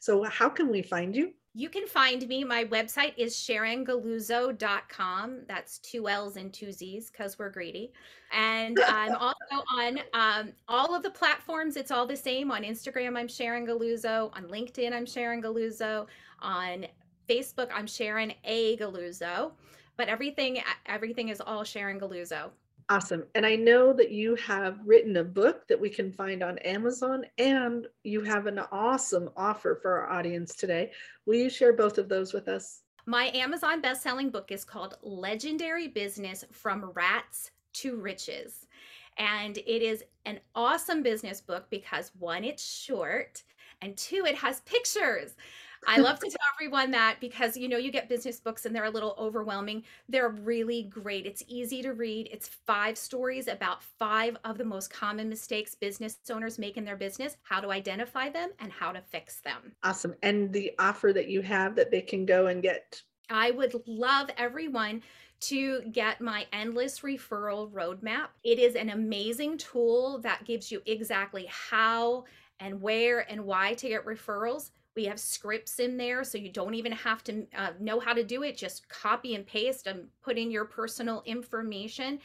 So, 0.00 0.24
how 0.24 0.48
can 0.48 0.68
we 0.68 0.82
find 0.82 1.14
you? 1.14 1.32
You 1.58 1.68
can 1.68 1.86
find 1.88 2.26
me. 2.28 2.44
My 2.44 2.64
website 2.66 3.14
is 3.16 3.34
SharonGalluzzo.com. 3.34 5.40
That's 5.48 5.80
two 5.80 6.08
L's 6.08 6.36
and 6.36 6.54
two 6.54 6.70
Z's 6.70 7.10
because 7.10 7.36
we're 7.36 7.50
greedy. 7.50 7.92
And 8.32 8.78
I'm 8.86 9.16
also 9.16 9.64
on 9.76 9.98
um, 10.14 10.52
all 10.68 10.94
of 10.94 11.02
the 11.02 11.10
platforms. 11.10 11.76
It's 11.76 11.90
all 11.90 12.06
the 12.06 12.16
same. 12.16 12.52
On 12.52 12.62
Instagram, 12.62 13.18
I'm 13.18 13.26
Sharon 13.26 13.66
Galluzzo. 13.66 14.30
On 14.36 14.44
LinkedIn, 14.44 14.92
I'm 14.92 15.04
Sharon 15.04 15.42
Galluzzo. 15.42 16.06
On 16.40 16.86
Facebook, 17.28 17.70
I'm 17.74 17.88
Sharon 17.88 18.32
A. 18.44 18.76
Galluzzo. 18.76 19.50
But 19.96 20.06
everything, 20.06 20.62
everything 20.86 21.28
is 21.28 21.40
all 21.40 21.64
Sharon 21.64 21.98
Galluzzo. 21.98 22.50
Awesome. 22.90 23.24
And 23.34 23.44
I 23.44 23.54
know 23.54 23.92
that 23.92 24.10
you 24.10 24.34
have 24.36 24.78
written 24.84 25.18
a 25.18 25.24
book 25.24 25.68
that 25.68 25.78
we 25.78 25.90
can 25.90 26.10
find 26.10 26.42
on 26.42 26.56
Amazon, 26.60 27.26
and 27.36 27.86
you 28.02 28.22
have 28.22 28.46
an 28.46 28.60
awesome 28.72 29.28
offer 29.36 29.78
for 29.82 29.98
our 29.98 30.10
audience 30.10 30.54
today. 30.54 30.90
Will 31.26 31.34
you 31.34 31.50
share 31.50 31.74
both 31.74 31.98
of 31.98 32.08
those 32.08 32.32
with 32.32 32.48
us? 32.48 32.80
My 33.04 33.30
Amazon 33.34 33.82
best-selling 33.82 34.30
book 34.30 34.50
is 34.50 34.64
called 34.64 34.96
Legendary 35.02 35.88
Business 35.88 36.46
from 36.50 36.90
Rats 36.94 37.50
to 37.74 37.96
Riches. 37.96 38.66
And 39.18 39.58
it 39.58 39.82
is 39.82 40.02
an 40.24 40.40
awesome 40.54 41.02
business 41.02 41.42
book 41.42 41.66
because 41.68 42.12
one, 42.18 42.42
it's 42.42 42.64
short, 42.64 43.42
and 43.82 43.96
two, 43.98 44.24
it 44.26 44.36
has 44.36 44.60
pictures. 44.60 45.36
I 45.86 45.98
love 45.98 46.18
to 46.20 46.26
tell 46.28 46.48
everyone 46.54 46.90
that 46.92 47.16
because 47.20 47.56
you 47.56 47.68
know 47.68 47.76
you 47.76 47.90
get 47.90 48.08
business 48.08 48.40
books 48.40 48.66
and 48.66 48.74
they're 48.74 48.84
a 48.84 48.90
little 48.90 49.14
overwhelming. 49.18 49.84
They're 50.08 50.30
really 50.30 50.84
great. 50.84 51.26
It's 51.26 51.42
easy 51.46 51.82
to 51.82 51.92
read. 51.92 52.28
It's 52.32 52.48
five 52.48 52.98
stories 52.98 53.48
about 53.48 53.82
five 53.82 54.36
of 54.44 54.58
the 54.58 54.64
most 54.64 54.92
common 54.92 55.28
mistakes 55.28 55.74
business 55.74 56.18
owners 56.30 56.58
make 56.58 56.76
in 56.76 56.84
their 56.84 56.96
business, 56.96 57.36
how 57.42 57.60
to 57.60 57.70
identify 57.70 58.28
them 58.28 58.50
and 58.60 58.72
how 58.72 58.92
to 58.92 59.00
fix 59.00 59.40
them. 59.40 59.72
Awesome. 59.82 60.14
And 60.22 60.52
the 60.52 60.72
offer 60.78 61.12
that 61.12 61.28
you 61.28 61.42
have 61.42 61.76
that 61.76 61.90
they 61.90 62.00
can 62.00 62.26
go 62.26 62.46
and 62.46 62.62
get. 62.62 63.02
I 63.30 63.50
would 63.50 63.74
love 63.86 64.30
everyone 64.36 65.02
to 65.40 65.82
get 65.92 66.20
my 66.20 66.46
endless 66.52 67.00
referral 67.00 67.70
roadmap. 67.70 68.28
It 68.42 68.58
is 68.58 68.74
an 68.74 68.90
amazing 68.90 69.58
tool 69.58 70.18
that 70.20 70.44
gives 70.44 70.72
you 70.72 70.82
exactly 70.86 71.46
how 71.48 72.24
and 72.60 72.80
where 72.80 73.30
and 73.30 73.44
why 73.44 73.74
to 73.74 73.88
get 73.88 74.04
referrals. 74.04 74.70
We 74.98 75.04
have 75.04 75.20
scripts 75.20 75.78
in 75.78 75.96
there, 75.96 76.24
so 76.24 76.38
you 76.38 76.50
don't 76.50 76.74
even 76.74 76.90
have 76.90 77.22
to 77.22 77.46
uh, 77.56 77.70
know 77.78 78.00
how 78.00 78.12
to 78.14 78.24
do 78.24 78.42
it. 78.42 78.56
Just 78.56 78.88
copy 78.88 79.36
and 79.36 79.46
paste 79.46 79.86
and 79.86 80.08
put 80.22 80.36
in 80.36 80.50
your 80.50 80.64
personal 80.64 81.22
information. 81.24 82.18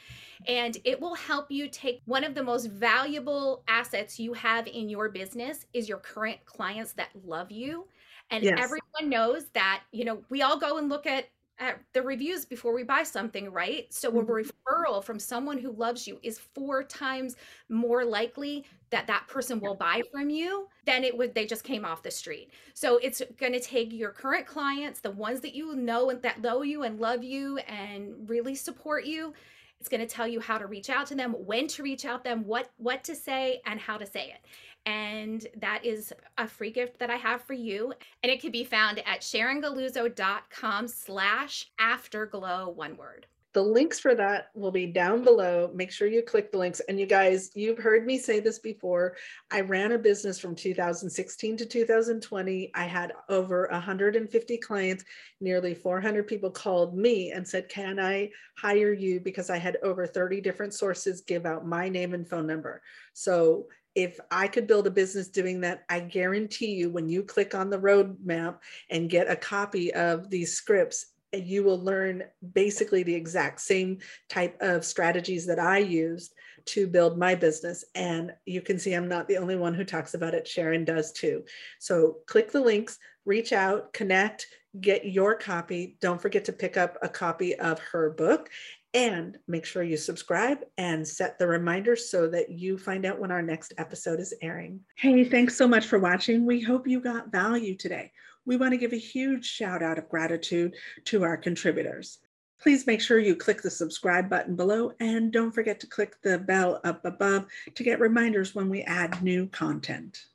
And 0.48 0.76
it 0.84 1.00
will 1.00 1.14
help 1.14 1.52
you 1.52 1.70
take 1.70 2.02
one 2.06 2.24
of 2.24 2.34
the 2.34 2.42
most 2.42 2.66
valuable 2.66 3.64
assets 3.68 4.20
you 4.20 4.34
have 4.34 4.66
in 4.66 4.90
your 4.90 5.08
business 5.10 5.68
is 5.74 5.88
your 5.88 6.00
current 6.00 6.44
clients 6.46 6.94
that 6.94 7.10
love 7.24 7.52
you. 7.52 7.86
And 8.32 8.44
yes. 8.44 8.58
everyone 8.60 9.08
knows 9.08 9.46
that, 9.54 9.84
you 9.92 10.04
know, 10.04 10.24
we 10.30 10.42
all 10.42 10.58
go 10.58 10.80
and 10.80 10.90
look 10.90 11.06
at 11.06 11.26
at 11.60 11.80
the 11.94 12.02
reviews 12.02 12.46
before 12.46 12.74
we 12.74 12.84
buy 12.84 13.04
something, 13.04 13.52
right? 13.52 13.92
So 13.94 14.10
a 14.10 14.12
mm-hmm. 14.12 14.32
referral 14.32 15.04
from 15.04 15.20
someone 15.20 15.58
who 15.58 15.72
loves 15.72 16.08
you 16.08 16.20
is 16.24 16.40
four 16.40 16.84
times 16.84 17.36
more 17.70 18.04
likely 18.04 18.66
that 18.90 19.08
that 19.08 19.28
person 19.28 19.60
will 19.60 19.76
buy 19.76 20.02
from 20.12 20.30
you 20.30 20.68
than 20.86 21.04
it 21.04 21.16
would 21.18 21.34
they 21.34 21.46
just 21.46 21.64
came 21.64 21.86
off 21.86 22.04
the 22.04 22.12
street. 22.12 22.52
So 22.74 22.98
it's 22.98 23.22
going 23.38 23.54
to 23.54 23.60
take 23.60 23.92
your 23.92 24.12
current 24.12 24.46
clients, 24.46 25.00
the 25.00 25.12
ones 25.12 25.42
that 25.42 25.56
you 25.56 25.76
know 25.76 26.10
and 26.10 26.22
that 26.22 26.42
know 26.42 26.64
you 26.64 26.84
and 26.84 27.00
love 27.00 27.24
you 27.24 27.58
and 27.60 28.30
really 28.30 28.56
support 28.56 29.06
you. 29.06 29.34
It's 29.80 29.90
going 29.90 30.02
to 30.02 30.08
tell 30.08 30.28
you 30.28 30.40
how 30.40 30.58
to 30.58 30.66
reach 30.66 30.90
out 30.90 31.08
to 31.08 31.16
them, 31.16 31.34
when 31.34 31.68
to 31.70 31.84
reach 31.84 32.06
out 32.06 32.24
them, 32.24 32.46
what 32.46 32.72
what 32.78 33.04
to 33.04 33.16
say 33.16 33.62
and 33.66 33.80
how 33.80 33.98
to 33.98 34.06
say 34.06 34.30
it 34.30 34.46
and 34.86 35.48
that 35.58 35.86
is 35.86 36.14
a 36.38 36.48
free 36.48 36.72
gift 36.72 37.00
that 37.00 37.10
I 37.10 37.16
have 37.16 37.42
for 37.44 37.54
you. 37.54 37.94
And 38.22 38.32
it 38.32 38.42
can 38.42 38.52
be 38.52 38.64
found 38.64 39.00
at 39.00 39.22
sharongalluzzo.com 39.22 40.88
slash 40.88 41.72
afterglow, 41.80 42.70
one 42.70 42.98
word. 42.98 43.28
The 43.54 43.62
links 43.62 44.00
for 44.00 44.16
that 44.16 44.50
will 44.56 44.72
be 44.72 44.88
down 44.88 45.24
below. 45.24 45.70
Make 45.76 45.92
sure 45.92 46.08
you 46.08 46.24
click 46.24 46.52
the 46.52 46.58
links. 46.58 46.82
And 46.90 47.00
you 47.00 47.06
guys, 47.06 47.52
you've 47.54 47.78
heard 47.78 48.04
me 48.04 48.18
say 48.18 48.40
this 48.40 48.58
before. 48.58 49.16
I 49.52 49.62
ran 49.62 49.92
a 49.92 49.98
business 50.00 50.40
from 50.40 50.56
2016 50.56 51.58
to 51.58 51.66
2020. 51.66 52.72
I 52.74 52.84
had 52.86 53.14
over 53.30 53.68
150 53.72 54.58
clients. 54.58 55.06
Nearly 55.40 55.76
400 55.76 56.28
people 56.28 56.50
called 56.50 56.98
me 56.98 57.32
and 57.32 57.48
said, 57.48 57.70
Can 57.70 58.00
I 58.00 58.32
hire 58.58 58.92
you? 58.92 59.20
Because 59.20 59.52
I 59.52 59.58
had 59.58 59.78
over 59.84 60.08
30 60.08 60.42
different 60.42 60.74
sources 60.74 61.22
give 61.22 61.46
out 61.46 61.68
my 61.68 61.90
name 61.90 62.16
and 62.16 62.28
phone 62.28 62.48
number. 62.48 62.82
So 63.14 63.68
if 63.96 64.20
I 64.32 64.48
could 64.48 64.68
build 64.68 64.88
a 64.88 64.92
business 64.92 65.28
doing 65.28 65.62
that, 65.62 65.84
I 65.90 66.00
guarantee 66.00 66.74
you 66.74 66.90
when 66.90 67.10
you 67.10 67.24
click 67.24 67.54
on 67.54 67.70
the 67.70 67.80
roadmap 67.80 68.58
and 68.90 69.10
get 69.10 69.30
a 69.30 69.36
copy 69.36 69.94
of 69.94 70.30
these 70.30 70.56
scripts, 70.56 71.08
eh, 71.34 71.38
you 71.38 71.64
will 71.64 71.80
learn 71.80 72.24
basically 72.54 73.04
the 73.04 73.14
exact 73.14 73.62
same 73.62 74.00
type 74.30 74.58
of 74.62 74.86
strategies 74.86 75.46
that 75.46 75.60
I 75.60 75.78
used 75.80 76.34
to 76.66 76.88
build 76.88 77.20
my 77.20 77.36
business. 77.36 77.84
And 77.94 78.34
you 78.46 78.62
can 78.62 78.80
see 78.80 78.94
I'm 78.94 79.08
not 79.08 79.28
the 79.28 79.38
only 79.38 79.58
one 79.58 79.74
who 79.74 79.84
talks 79.84 80.14
about 80.14 80.34
it. 80.34 80.48
Sharon 80.48 80.86
does 80.86 81.12
too. 81.12 81.44
So 81.80 82.18
click 82.26 82.52
the 82.52 82.62
links, 82.62 82.98
reach 83.26 83.54
out, 83.54 83.94
connect, 83.94 84.48
get 84.80 85.06
your 85.06 85.36
copy. 85.36 85.98
Don't 86.02 86.22
forget 86.22 86.46
to 86.46 86.54
pick 86.54 86.78
up 86.78 86.98
a 87.02 87.10
copy 87.10 87.56
of 87.60 87.80
her 87.80 88.10
book 88.10 88.50
and 88.94 89.38
make 89.48 89.66
sure 89.66 89.84
you 89.84 89.98
subscribe 89.98 90.60
and 90.78 91.08
set 91.08 91.40
the 91.40 91.48
reminders 91.48 92.10
so 92.10 92.28
that 92.28 92.50
you 92.50 92.78
find 92.78 93.06
out 93.06 93.20
when 93.20 93.32
our 93.32 93.42
next 93.42 93.74
episode 93.78 94.20
is 94.20 94.34
airing. 94.42 94.80
Hey, 94.98 95.24
thanks 95.24 95.58
so 95.58 95.68
much 95.68 95.86
for 95.86 96.00
watching. 96.00 96.46
We 96.46 96.62
hope 96.62 96.88
you 96.88 97.00
got 97.00 97.32
value 97.32 97.76
today. 97.76 98.12
We 98.46 98.58
want 98.58 98.72
to 98.72 98.78
give 98.78 98.94
a 98.94 98.98
huge 98.98 99.46
shout 99.46 99.82
out 99.82 99.98
of 99.98 100.10
gratitude 100.10 100.76
to 101.06 101.24
our 101.24 101.38
contributors. 101.38 102.20
Please 102.62 102.88
make 102.88 103.02
sure 103.02 103.20
you 103.20 103.36
click 103.36 103.62
the 103.62 103.70
subscribe 103.70 104.30
button 104.30 104.56
below 104.56 104.94
and 105.00 105.32
don't 105.32 105.52
forget 105.52 105.80
to 105.82 105.88
click 105.88 106.16
the 106.22 106.38
bell 106.38 106.80
up 106.84 107.04
above 107.04 107.46
to 107.76 107.84
get 107.84 108.00
reminders 108.00 108.56
when 108.56 108.70
we 108.70 108.84
add 108.84 109.22
new 109.22 109.48
content. 109.48 110.26